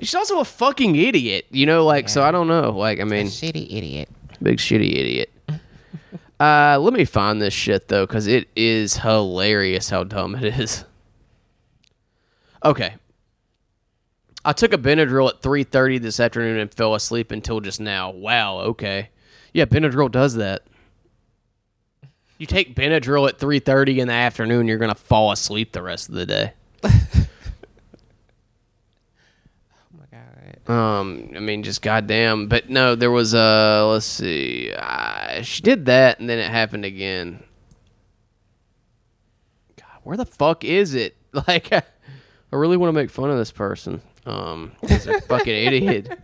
[0.00, 1.84] She's also a fucking idiot, you know.
[1.86, 2.70] Like so, I don't know.
[2.72, 4.08] Like I mean, shitty idiot.
[4.42, 5.32] Big shitty idiot.
[6.40, 10.84] uh, let me find this shit though, because it is hilarious how dumb it is.
[12.64, 12.94] Okay.
[14.44, 18.10] I took a Benadryl at 3:30 this afternoon and fell asleep until just now.
[18.10, 18.58] Wow.
[18.58, 19.10] Okay.
[19.52, 20.62] Yeah, Benadryl does that.
[22.38, 26.14] You take Benadryl at 3:30 in the afternoon, you're gonna fall asleep the rest of
[26.14, 26.52] the day.
[29.92, 30.55] Oh my god.
[30.68, 32.48] Um, I mean, just goddamn.
[32.48, 36.84] But no, there was uh, let's see, uh, she did that, and then it happened
[36.84, 37.42] again.
[39.76, 41.16] God, where the fuck is it?
[41.46, 41.82] Like, I
[42.50, 44.00] really want to make fun of this person.
[44.24, 46.18] Um, he's a fucking idiot.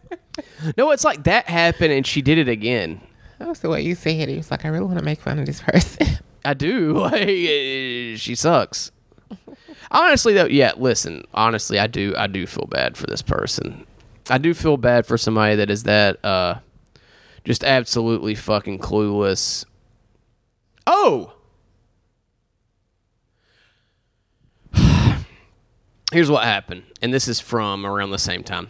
[0.78, 3.02] No, it's like that happened, and she did it again.
[3.38, 4.28] That was the way you said it.
[4.30, 6.18] He was like, I really want to make fun of this person.
[6.44, 6.96] I do.
[6.96, 8.90] Like, she sucks.
[9.90, 10.72] Honestly, though, yeah.
[10.76, 12.14] Listen, honestly, I do.
[12.16, 13.86] I do feel bad for this person.
[14.30, 16.60] I do feel bad for somebody that is that uh,
[17.44, 19.64] just absolutely fucking clueless.
[20.86, 21.34] Oh.
[26.12, 28.68] Here's what happened, and this is from around the same time.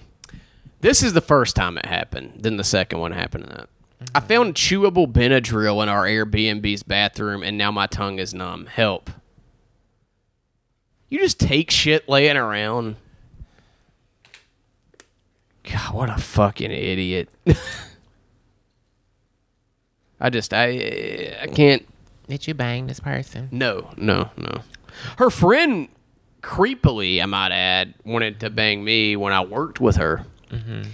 [0.81, 2.33] This is the first time it happened.
[2.41, 3.45] Then the second one happened.
[3.45, 3.69] That.
[4.15, 8.67] I found chewable Benadryl in our Airbnb's bathroom, and now my tongue is numb.
[8.67, 9.11] Help.
[11.09, 12.97] You just take shit laying around.
[15.71, 17.29] God, what a fucking idiot.
[20.21, 21.87] I just, I, I can't.
[22.29, 23.49] Did you bang this person?
[23.51, 24.63] No, no, no.
[25.19, 25.89] Her friend,
[26.43, 30.25] creepily, I might add, wanted to bang me when I worked with her.
[30.51, 30.91] Mm-hmm.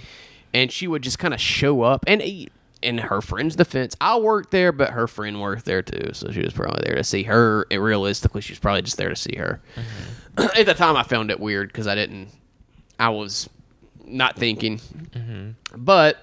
[0.53, 2.03] And she would just kind of show up.
[2.07, 2.49] And
[2.81, 6.13] in her friend's defense, I worked there, but her friend worked there too.
[6.13, 7.67] So she was probably there to see her.
[7.69, 9.61] And realistically, she was probably just there to see her.
[9.75, 10.41] Mm-hmm.
[10.59, 12.29] At the time, I found it weird because I didn't,
[12.99, 13.49] I was
[14.09, 14.79] not thinking.
[14.79, 15.51] Mm-hmm.
[15.77, 16.17] But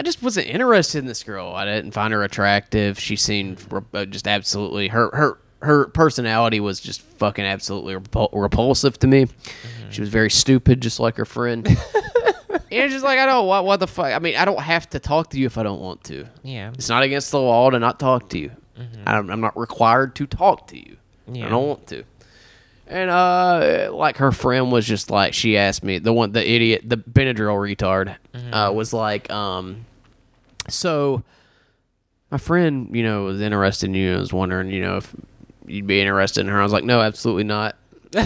[0.00, 1.52] I just wasn't interested in this girl.
[1.54, 2.98] I didn't find her attractive.
[2.98, 8.98] She seemed uh, just absolutely her her her personality was just fucking absolutely repul- repulsive
[9.00, 9.24] to me.
[9.24, 9.90] Mm-hmm.
[9.90, 11.66] She was very stupid, just like her friend.
[12.48, 14.12] and it's just like I don't what what the fuck.
[14.12, 16.26] I mean, I don't have to talk to you if I don't want to.
[16.42, 16.70] Yeah.
[16.74, 18.52] It's not against the law to not talk to you.
[18.78, 19.02] Mm-hmm.
[19.06, 20.96] I'm, I'm not required to talk to you.
[21.26, 21.46] Yeah.
[21.46, 22.04] I don't want to.
[22.88, 26.82] And uh, like her friend was just like she asked me the one the idiot
[26.84, 28.16] the Benadryl retard
[28.52, 29.84] uh, was like um
[30.68, 31.22] so
[32.30, 35.14] my friend you know was interested in you and was wondering you know if
[35.68, 36.60] you'd be interested in her.
[36.60, 37.76] I was like, no, absolutely not.
[38.16, 38.22] uh,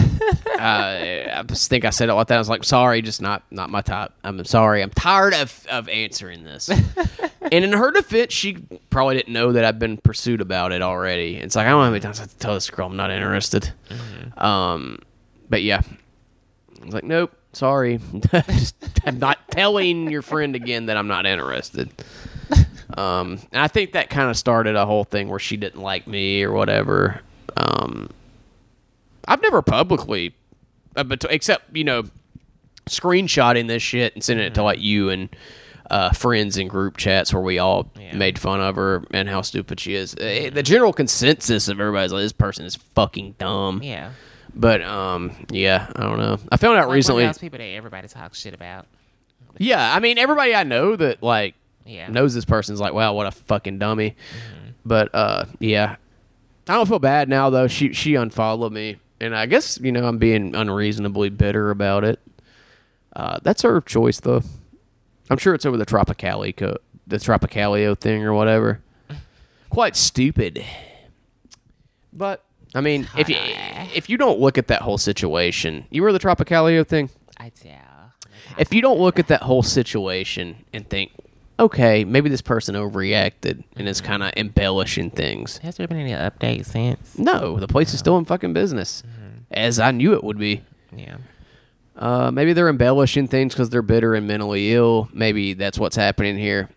[0.59, 2.35] I just think I said it like that.
[2.35, 4.13] I was like, sorry, just not not my type.
[4.23, 4.81] I'm sorry.
[4.81, 6.69] I'm tired of of answering this.
[7.53, 8.57] and in her defense, she
[8.89, 11.35] probably didn't know that I've been pursued about it already.
[11.35, 13.71] It's like I don't know how many times to tell this girl I'm not interested.
[14.37, 14.97] Um,
[15.51, 15.81] but yeah,
[16.81, 17.99] I was like, nope, sorry.
[18.49, 18.75] just,
[19.05, 21.91] I'm not telling your friend again that I'm not interested.
[22.95, 26.05] Um, and I think that kind of started a whole thing where she didn't like
[26.05, 27.21] me or whatever.
[27.57, 28.11] Um,
[29.27, 30.35] I've never publicly,
[30.95, 32.03] uh, but except you know,
[32.85, 35.35] screenshotting this shit and sending it to like you and
[35.89, 38.15] uh, friends in group chats where we all Yeah.
[38.15, 40.13] made fun of her and how stupid she is.
[40.15, 43.81] Uh, The general consensus of everybody's like, this person is fucking dumb.
[43.83, 44.11] Yeah.
[44.55, 46.37] But um, yeah, I don't know.
[46.51, 47.25] I found out Like recently.
[47.25, 48.85] Those people that everybody talks shit about.
[49.57, 51.55] Yeah, I mean, everybody I know that like
[51.85, 52.07] Yeah.
[52.07, 54.11] knows this person's like, wow, what a fucking dummy.
[54.11, 54.69] Mm-hmm.
[54.85, 55.95] But uh, yeah,
[56.67, 57.67] I don't feel bad now though.
[57.67, 62.19] She she unfollowed me, and I guess you know I'm being unreasonably bitter about it.
[63.15, 64.43] Uh, that's her choice though.
[65.33, 66.77] I'm sure it's over the Tropicali co-
[67.07, 68.81] the Tropicalio thing or whatever.
[69.71, 70.63] Quite stupid.
[72.13, 72.43] But
[72.75, 73.37] I mean, if you
[73.95, 77.71] if you don't look at that whole situation, you were the Tropicalio thing I tell.
[77.71, 81.11] Uh, if you don't look at that whole situation and think,
[81.59, 84.07] okay, maybe this person overreacted and is mm-hmm.
[84.07, 85.57] kind of embellishing things.
[85.57, 87.17] Has there been any updates since?
[87.17, 89.37] No, the place is still in fucking business, mm-hmm.
[89.49, 90.61] as I knew it would be.
[90.95, 91.17] Yeah.
[91.95, 95.09] Uh, maybe they're embellishing things because they're bitter and mentally ill.
[95.13, 96.69] Maybe that's what's happening here.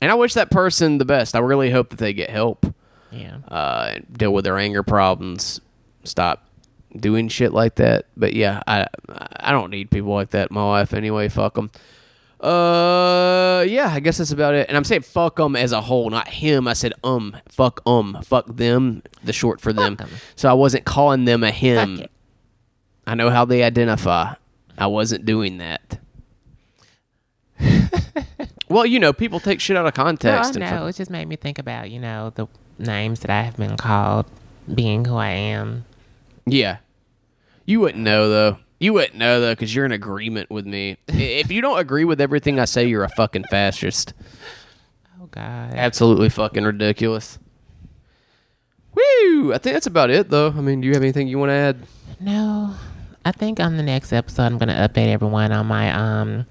[0.00, 1.34] And I wish that person the best.
[1.34, 2.66] I really hope that they get help,
[3.10, 3.38] Yeah.
[3.48, 5.60] uh, deal with their anger problems,
[6.04, 6.46] stop
[6.94, 8.06] doing shit like that.
[8.16, 8.86] But yeah, I
[9.40, 11.28] I don't need people like that in my life anyway.
[11.28, 11.70] Fuck them.
[12.40, 14.68] Uh, yeah, I guess that's about it.
[14.68, 16.68] And I'm saying fuck them as a whole, not him.
[16.68, 19.96] I said um, fuck um, fuck them, the short for them.
[19.98, 20.08] 'em.
[20.36, 22.04] So I wasn't calling them a him.
[23.06, 24.34] I know how they identify.
[24.78, 25.98] I wasn't doing that.
[28.68, 30.54] well, you know, people take shit out of No, I context.
[30.58, 30.66] know.
[30.68, 32.46] fuck- It just made me think about, you know, the
[32.78, 34.26] names that I have been called
[34.72, 35.84] being who I am.
[36.46, 36.78] yeah.
[37.66, 38.58] You wouldn't know, though.
[38.78, 40.98] You wouldn't know, though, because you're in agreement with me.
[41.08, 44.12] If you don't agree with everything I say, you're a fucking fascist.
[45.18, 45.72] Oh, God.
[45.72, 47.38] Absolutely fucking ridiculous.
[48.94, 49.54] Woo!
[49.54, 50.48] I think that's about it, though.
[50.48, 51.86] I mean, do you have anything you want to add?
[52.20, 52.74] No.
[53.24, 56.46] I think on the next episode, I'm going to update everyone on my um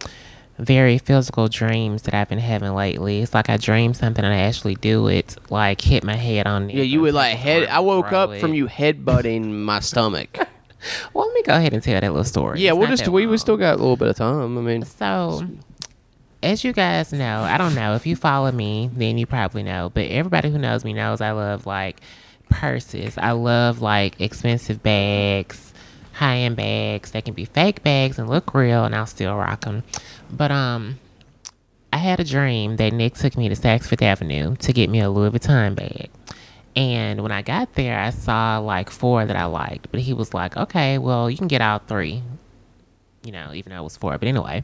[0.59, 3.21] very physical dreams that I've been having lately.
[3.21, 6.69] It's like I dream something and I actually do it, like hit my head on
[6.69, 6.76] it.
[6.76, 7.67] Yeah, you would like head.
[7.69, 8.57] I woke up from it.
[8.57, 10.38] you headbutting my stomach.
[11.13, 12.59] Well, let me go ahead and tell that little story.
[12.59, 14.57] Yeah, It's we'll just we we still got a little bit of time.
[14.57, 15.47] I mean, So,
[16.41, 19.91] as you guys know, I don't know if you follow me, then you probably know.
[19.93, 22.01] But everybody who knows me knows I love like
[22.49, 23.17] purses.
[23.17, 25.72] I love like expensive bags,
[26.14, 27.11] high end bags.
[27.11, 29.84] They can be fake bags and look real, and I'll still rock them.
[30.32, 30.99] But um,
[31.91, 34.99] I had a dream that Nick took me to Saks Fifth Avenue to get me
[34.99, 36.09] a Louis Vuitton bag.
[36.76, 39.91] And when I got there, I saw like four that I liked.
[39.91, 42.24] But he was like, okay, well, you can get all three
[43.24, 44.18] you know, even though it was four.
[44.18, 44.64] But anyway,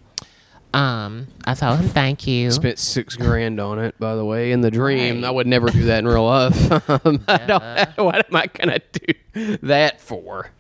[0.74, 2.52] um, I told him thank you.
[2.52, 3.98] spent six grand on it.
[4.00, 5.28] By the way, in the dream, Right.
[5.28, 6.72] I would never do that in real life.
[6.90, 10.52] Um, I don't, what am I gonna do that for?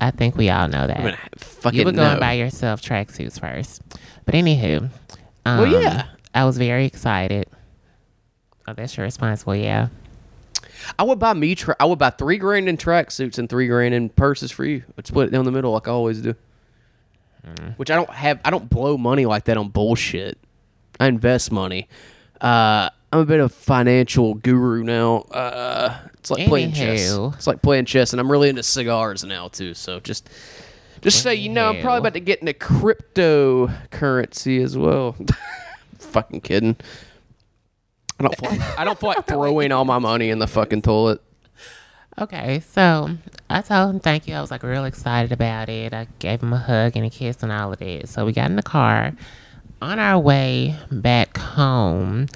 [0.00, 1.18] I think we all know that.
[1.38, 2.10] Fucking you would go no.
[2.12, 3.82] and buy yourself tracksuits first.
[4.24, 4.90] But anywho,
[5.44, 6.06] um, Well, yeah.
[6.34, 7.46] I was very excited.
[8.66, 9.44] Oh, that's your response.
[9.44, 9.88] Well, yeah.
[10.98, 11.54] I would buy me.
[11.54, 14.82] Tra- I would buy three grand in tracksuits and three grand in purses for you.
[14.96, 16.34] I'd split it down the middle like I always do.
[17.46, 17.76] Mm.
[17.78, 18.40] Which I don't have.
[18.44, 20.38] I don't blow money like that on bullshit.
[20.98, 21.88] I invest money.
[22.40, 25.22] Uh, I'm a bit of financial guru now.
[25.32, 27.12] Uh, it's like playing chess.
[27.12, 29.74] It's like playing chess, and I'm really into cigars now too.
[29.74, 30.30] So just,
[31.00, 35.16] just so you know, I'm probably about to get into cryptocurrency as well.
[35.98, 36.76] fucking kidding.
[38.18, 38.36] I don't.
[38.36, 41.20] Feel like, I don't feel like throwing all my money in the fucking toilet.
[42.18, 43.08] Okay, so
[43.48, 44.34] I told him thank you.
[44.34, 45.94] I was like real excited about it.
[45.94, 48.08] I gave him a hug and a kiss and all of that.
[48.08, 49.12] So we got in the car.
[49.82, 52.26] On our way back home,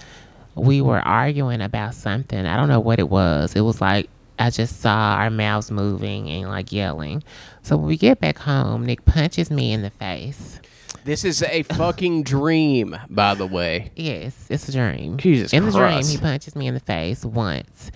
[0.55, 0.89] we mm-hmm.
[0.89, 2.47] were arguing about something.
[2.47, 3.55] I don't know what it was.
[3.55, 7.23] It was like I just saw our mouths moving and like yelling.
[7.63, 10.61] So when we get back home, Nick punches me in the face.
[11.05, 13.93] This is a fucking dream, by the way.
[13.95, 15.19] Yes, it's a dream.
[15.19, 17.91] Jesus In the dream, he punches me in the face once.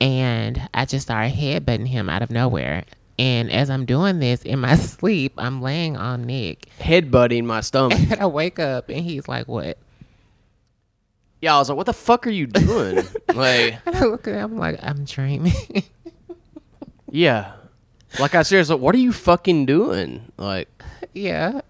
[0.00, 2.84] And I just started headbutting him out of nowhere.
[3.18, 6.66] And as I'm doing this in my sleep, I'm laying on Nick.
[6.78, 7.98] Headbutting my stomach.
[8.10, 9.78] And I wake up and he's like, What?
[11.42, 12.96] Yeah, I was like, what the fuck are you doing?
[13.34, 15.52] like, And I look at him like I'm dreaming.
[17.10, 17.52] yeah.
[18.18, 20.30] Like I seriously, what are you fucking doing?
[20.36, 20.68] Like,
[21.14, 21.60] yeah.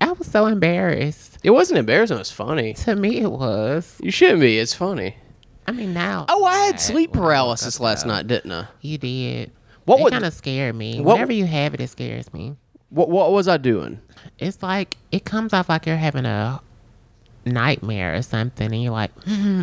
[0.00, 1.38] I was so embarrassed.
[1.44, 2.16] it wasn't embarrassing.
[2.16, 2.74] It was funny.
[2.74, 3.98] To me, it was.
[4.02, 4.58] You shouldn't be.
[4.58, 5.16] It's funny.
[5.66, 6.26] I mean, now.
[6.28, 8.66] Oh, I had sleep when I woke paralysis last night, didn't I?
[8.80, 9.52] You did.
[9.84, 11.00] What it would- kind of scared me.
[11.00, 12.56] what- Whenever you have it, it scares me.
[12.90, 14.00] What What was I doing?
[14.38, 16.60] It's like it comes off like you're having a
[17.44, 19.62] nightmare or something, and you're like, mm-hmm.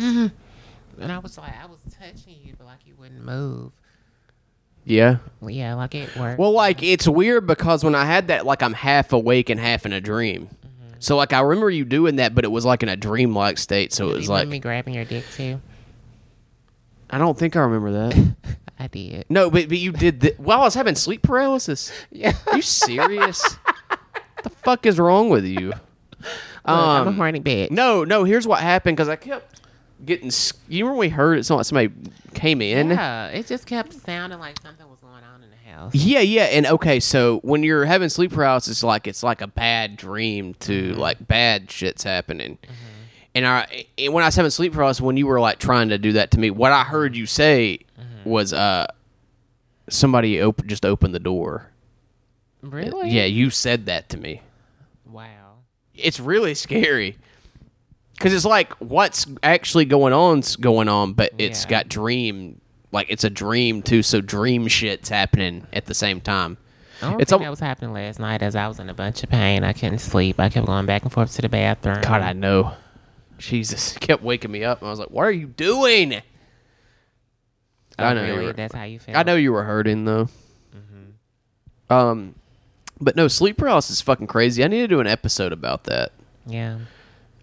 [0.00, 1.02] Mm-hmm.
[1.02, 3.72] and I was like, I was touching you, but like you wouldn't move.
[4.84, 5.18] Yeah.
[5.46, 6.38] Yeah, like it worked.
[6.38, 9.86] Well, like it's weird because when I had that, like I'm half awake and half
[9.86, 10.48] in a dream.
[10.48, 10.94] Mm-hmm.
[10.98, 13.92] So like I remember you doing that, but it was like in a dreamlike state.
[13.92, 15.60] So it was you like me grabbing your dick too.
[17.10, 18.34] I don't think I remember that.
[18.78, 19.26] I did.
[19.28, 21.92] no, but but you did that while I was having sleep paralysis.
[22.10, 22.32] Yeah.
[22.46, 23.42] Are you serious?
[23.42, 25.74] what the fuck is wrong with you?
[26.64, 27.70] I'm a Um, horny bitch.
[27.70, 28.24] no, no.
[28.24, 29.60] Here's what happened because I kept
[30.04, 30.30] getting.
[30.68, 31.44] You remember we heard it?
[31.44, 31.90] Something somebody
[32.34, 32.90] came in.
[32.90, 35.94] Yeah, it just kept sounding like something was going on in the house.
[35.94, 39.96] Yeah, yeah, and okay, so when you're having sleep paralysis, like it's like a bad
[39.96, 41.00] dream to Mm-hmm.
[41.00, 42.58] like bad shit's happening.
[43.34, 45.98] And I, and when I was having sleep paralysis, when you were like trying to
[45.98, 48.28] do that to me, what I heard you say Mm-hmm.
[48.28, 48.86] was, uh,
[49.88, 51.70] somebody open just opened the door.
[52.62, 53.10] Really?
[53.10, 54.42] Yeah, you said that to me.
[56.02, 57.16] It's really scary
[58.16, 61.70] because it's like what's actually going on's going on, but it's Yeah.
[61.70, 62.60] got dream,
[62.92, 64.02] like it's a dream too.
[64.02, 66.56] So dream shit's happening at the same time.
[67.02, 68.94] I don't It's think al- that was happening last night as I was in a
[68.94, 69.64] bunch of pain.
[69.64, 70.38] I couldn't sleep.
[70.38, 72.00] I kept going back and forth to the bathroom.
[72.02, 72.72] God, I know.
[73.38, 76.20] Jesus, kept waking me up, and I was like, "What are you doing?"
[77.98, 78.22] Oh, I know.
[78.22, 78.44] Really?
[78.46, 79.16] were- That's how you feel.
[79.16, 80.28] I know you were hurting though.
[81.88, 82.34] Um,
[83.00, 84.64] but no, sleep paralysis is fucking crazy.
[84.64, 86.12] I need to do an episode about that.
[86.46, 86.78] Yeah.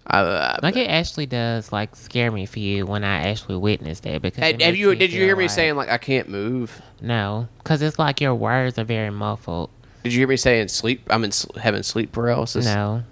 [0.06, 4.06] I, I, Like it actually does like scare me for you when I actually witnessed
[4.06, 4.96] it because it have you?
[4.96, 6.82] Did you hear me like- saying like I can't move?
[7.02, 7.48] no?
[7.58, 9.70] Because it's like your words are very muffled.
[10.04, 11.02] Did you hear me saying sleep?
[11.10, 12.64] I'm in having sleep paralysis.
[12.66, 13.04] No,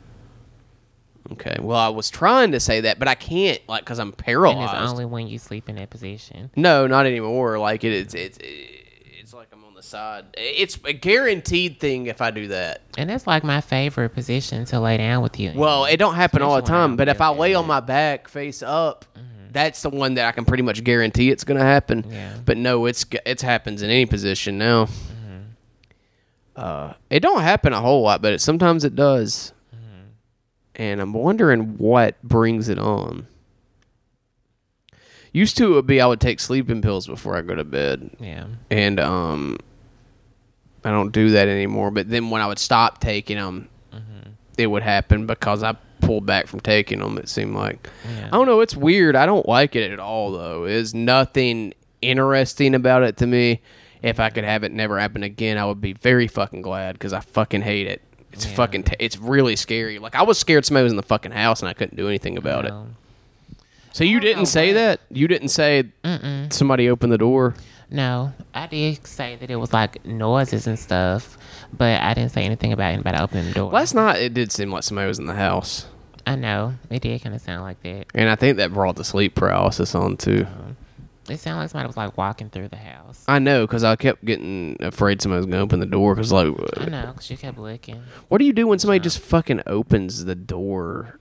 [1.32, 1.58] Okay.
[1.60, 4.74] Well, I was trying to say that, but I can't like because I'm and paralyzed.
[4.84, 6.52] it's only when you sleep in that position.
[6.56, 7.58] No, not anymore.
[7.58, 10.26] Like it, it's it's it's like I'm on the side.
[10.38, 12.82] It's a guaranteed thing if I do that.
[12.98, 15.54] And that's like my favorite position to lay down with you.
[15.56, 18.62] Well, it don't happen all the time, but if I lay on my back face
[18.62, 19.06] up,
[19.52, 22.06] that's the one that I can pretty much guarantee it's going to happen.
[22.10, 22.36] Yeah.
[22.44, 24.88] But no, it's it happens in any position now.
[26.56, 29.52] Uh, it don't happen a whole lot, but it, sometimes it does.
[30.78, 33.28] And I'm wondering what brings it on.
[35.32, 38.10] Used to it would be I would take sleeping pills before I go to bed
[38.22, 39.58] yeah, and um,
[40.86, 41.92] I don't do that anymore.
[41.92, 43.68] But then when I would stop taking them,
[44.58, 47.18] it would happen because I pulled back from taking them.
[47.18, 48.28] It seemed like yeah.
[48.28, 48.62] I don't know.
[48.62, 49.16] It's weird.
[49.18, 50.66] I don't like it at all, though.
[50.66, 53.62] There's nothing interesting about it to me.
[54.02, 57.12] If I could have it never happen again, I would be very fucking glad because
[57.12, 58.02] I fucking hate it.
[58.32, 58.54] It's Yeah.
[58.54, 58.84] fucking.
[58.84, 59.98] T- it's really scary.
[60.00, 62.38] Like I was scared somebody was in the fucking house and I couldn't do anything
[62.38, 62.74] about it.
[63.94, 65.00] So you didn't say that.
[65.10, 66.52] You didn't say Mm-mm.
[66.54, 67.56] somebody opened the door.
[67.90, 71.38] No, I did say that it was like noises and stuff,
[71.72, 73.72] but I didn't say anything about anybody opening the door.
[73.72, 75.88] Last night it did seem like somebody was in the house.
[76.28, 78.08] I know it did kind of sound like that.
[78.16, 80.48] And I think that brought the sleep paralysis on too.
[80.48, 80.74] Uh-huh.
[81.30, 83.24] It sounded like somebody was like walking through the house.
[83.28, 86.14] I know because I kept getting afraid somebody was going to open the door.
[86.14, 88.04] Because like, I know, cause you kept looking.
[88.28, 91.20] what do you do when somebody just fucking opens the door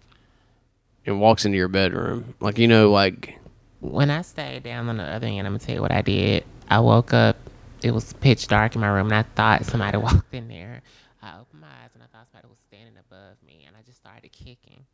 [1.07, 2.35] and walks into your bedroom?
[2.41, 3.39] Like you know, like
[3.85, 6.45] When I stayed down on the other end, I'm gonna tell you what I did.
[6.71, 7.37] I woke up.
[7.83, 10.81] It was pitch dark in my room, and I thought somebody walked in there.
[11.23, 13.99] I opened my eyes, and I thought somebody was standing above me, and I just
[13.99, 14.87] started kicking.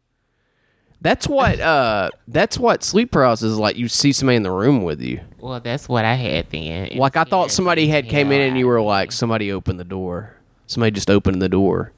[1.01, 3.77] that's what uh that's what sleep paralysis is like.
[3.77, 5.21] You see somebody in the room with you.
[5.39, 6.87] Well, that's what I had then.
[6.87, 9.85] It Like I thought somebody had came in and you were like, somebody opened the
[9.85, 10.35] door.
[10.67, 11.93] Somebody just opened the door.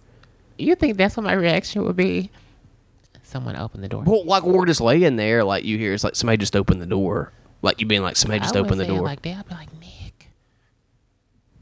[0.59, 2.31] You think that's what my reaction would be?
[3.33, 4.03] Someone opened the door.
[4.05, 6.87] Well, like we're just laying there, like you hear it's like somebody just opened the
[6.87, 7.33] door.
[7.63, 9.07] Like you being like somebody just I opened the wouldn't say it door.
[9.07, 10.29] Like that, I'd be like Nick.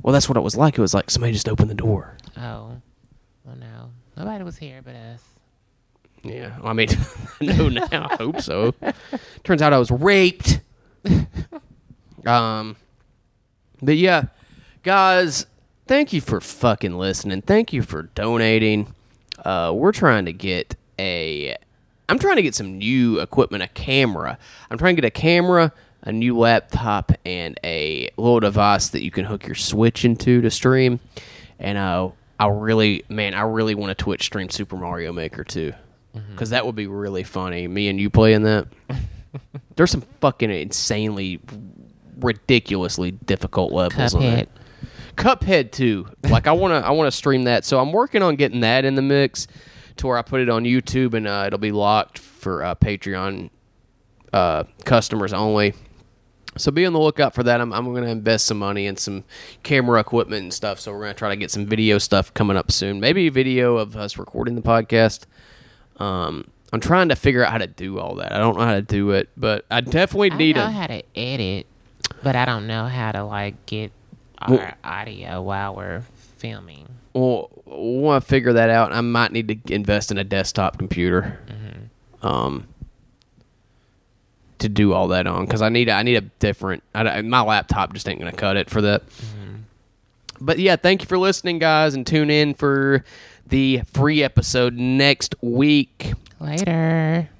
[0.03, 0.77] well, that's what it was like.
[0.77, 2.17] It was like somebody just opened the door.
[2.37, 2.73] Oh,
[3.45, 5.23] well, no, nobody was here but us.
[6.25, 6.89] Yeah, I mean,
[7.41, 8.75] no, now I hope so.
[9.45, 10.61] Turns out I was raped.
[12.27, 12.75] um,
[13.81, 14.25] but yeah,
[14.83, 15.47] guys,
[15.87, 17.43] thank you for fucking listening.
[17.43, 18.93] Thank you for donating.
[19.45, 21.57] Uh, we're trying to get a.
[22.09, 24.39] I'm trying to get some new equipment, a camera.
[24.71, 25.73] I'm trying to get a camera,
[26.03, 30.51] a new laptop, and a little device that you can hook your Switch into to
[30.51, 30.99] stream.
[31.61, 35.73] And uh, I really, man, I really want to Twitch stream Super Mario Maker too.
[36.31, 37.69] because that would be really funny.
[37.69, 38.67] Me and you playing that.
[39.77, 41.39] There's some fucking insanely,
[42.19, 44.39] ridiculously difficult levels on Cuphead.
[44.39, 44.49] it.
[45.17, 46.09] Cuphead too.
[46.25, 47.65] Like I wanna I wanna stream that.
[47.65, 49.47] So I'm working on getting that in the mix
[49.97, 53.51] to where I put it on YouTube and uh, it'll be locked for uh, Patreon
[54.33, 55.75] uh, customers only.
[56.57, 57.61] So be on the lookout for that.
[57.61, 59.25] I'm, I'm going to invest some money in some
[59.63, 60.81] camera equipment and stuff.
[60.81, 62.99] So we're going to try to get some video stuff coming up soon.
[62.99, 65.27] Maybe a video of us recording the podcast.
[65.99, 68.33] Um, I'm trying to figure out how to do all that.
[68.33, 70.71] I don't know how to do it, but I definitely I need know a.
[70.71, 71.67] how to edit,
[72.23, 73.93] but I don't know how to like get
[74.39, 76.03] our Well- audio while we're
[76.41, 76.89] filming.
[77.13, 78.93] Well, when I figure that out.
[78.93, 81.39] I might need to invest in a desktop computer.
[82.23, 82.67] Um.
[84.59, 86.83] To do all that on, because I need I need a different.
[86.95, 89.05] I, my laptop just ain't gonna cut it for that.
[90.39, 93.03] But yeah, thank you for listening, guys, and tune in for
[93.47, 96.13] the free episode next week.
[96.41, 97.31] Later.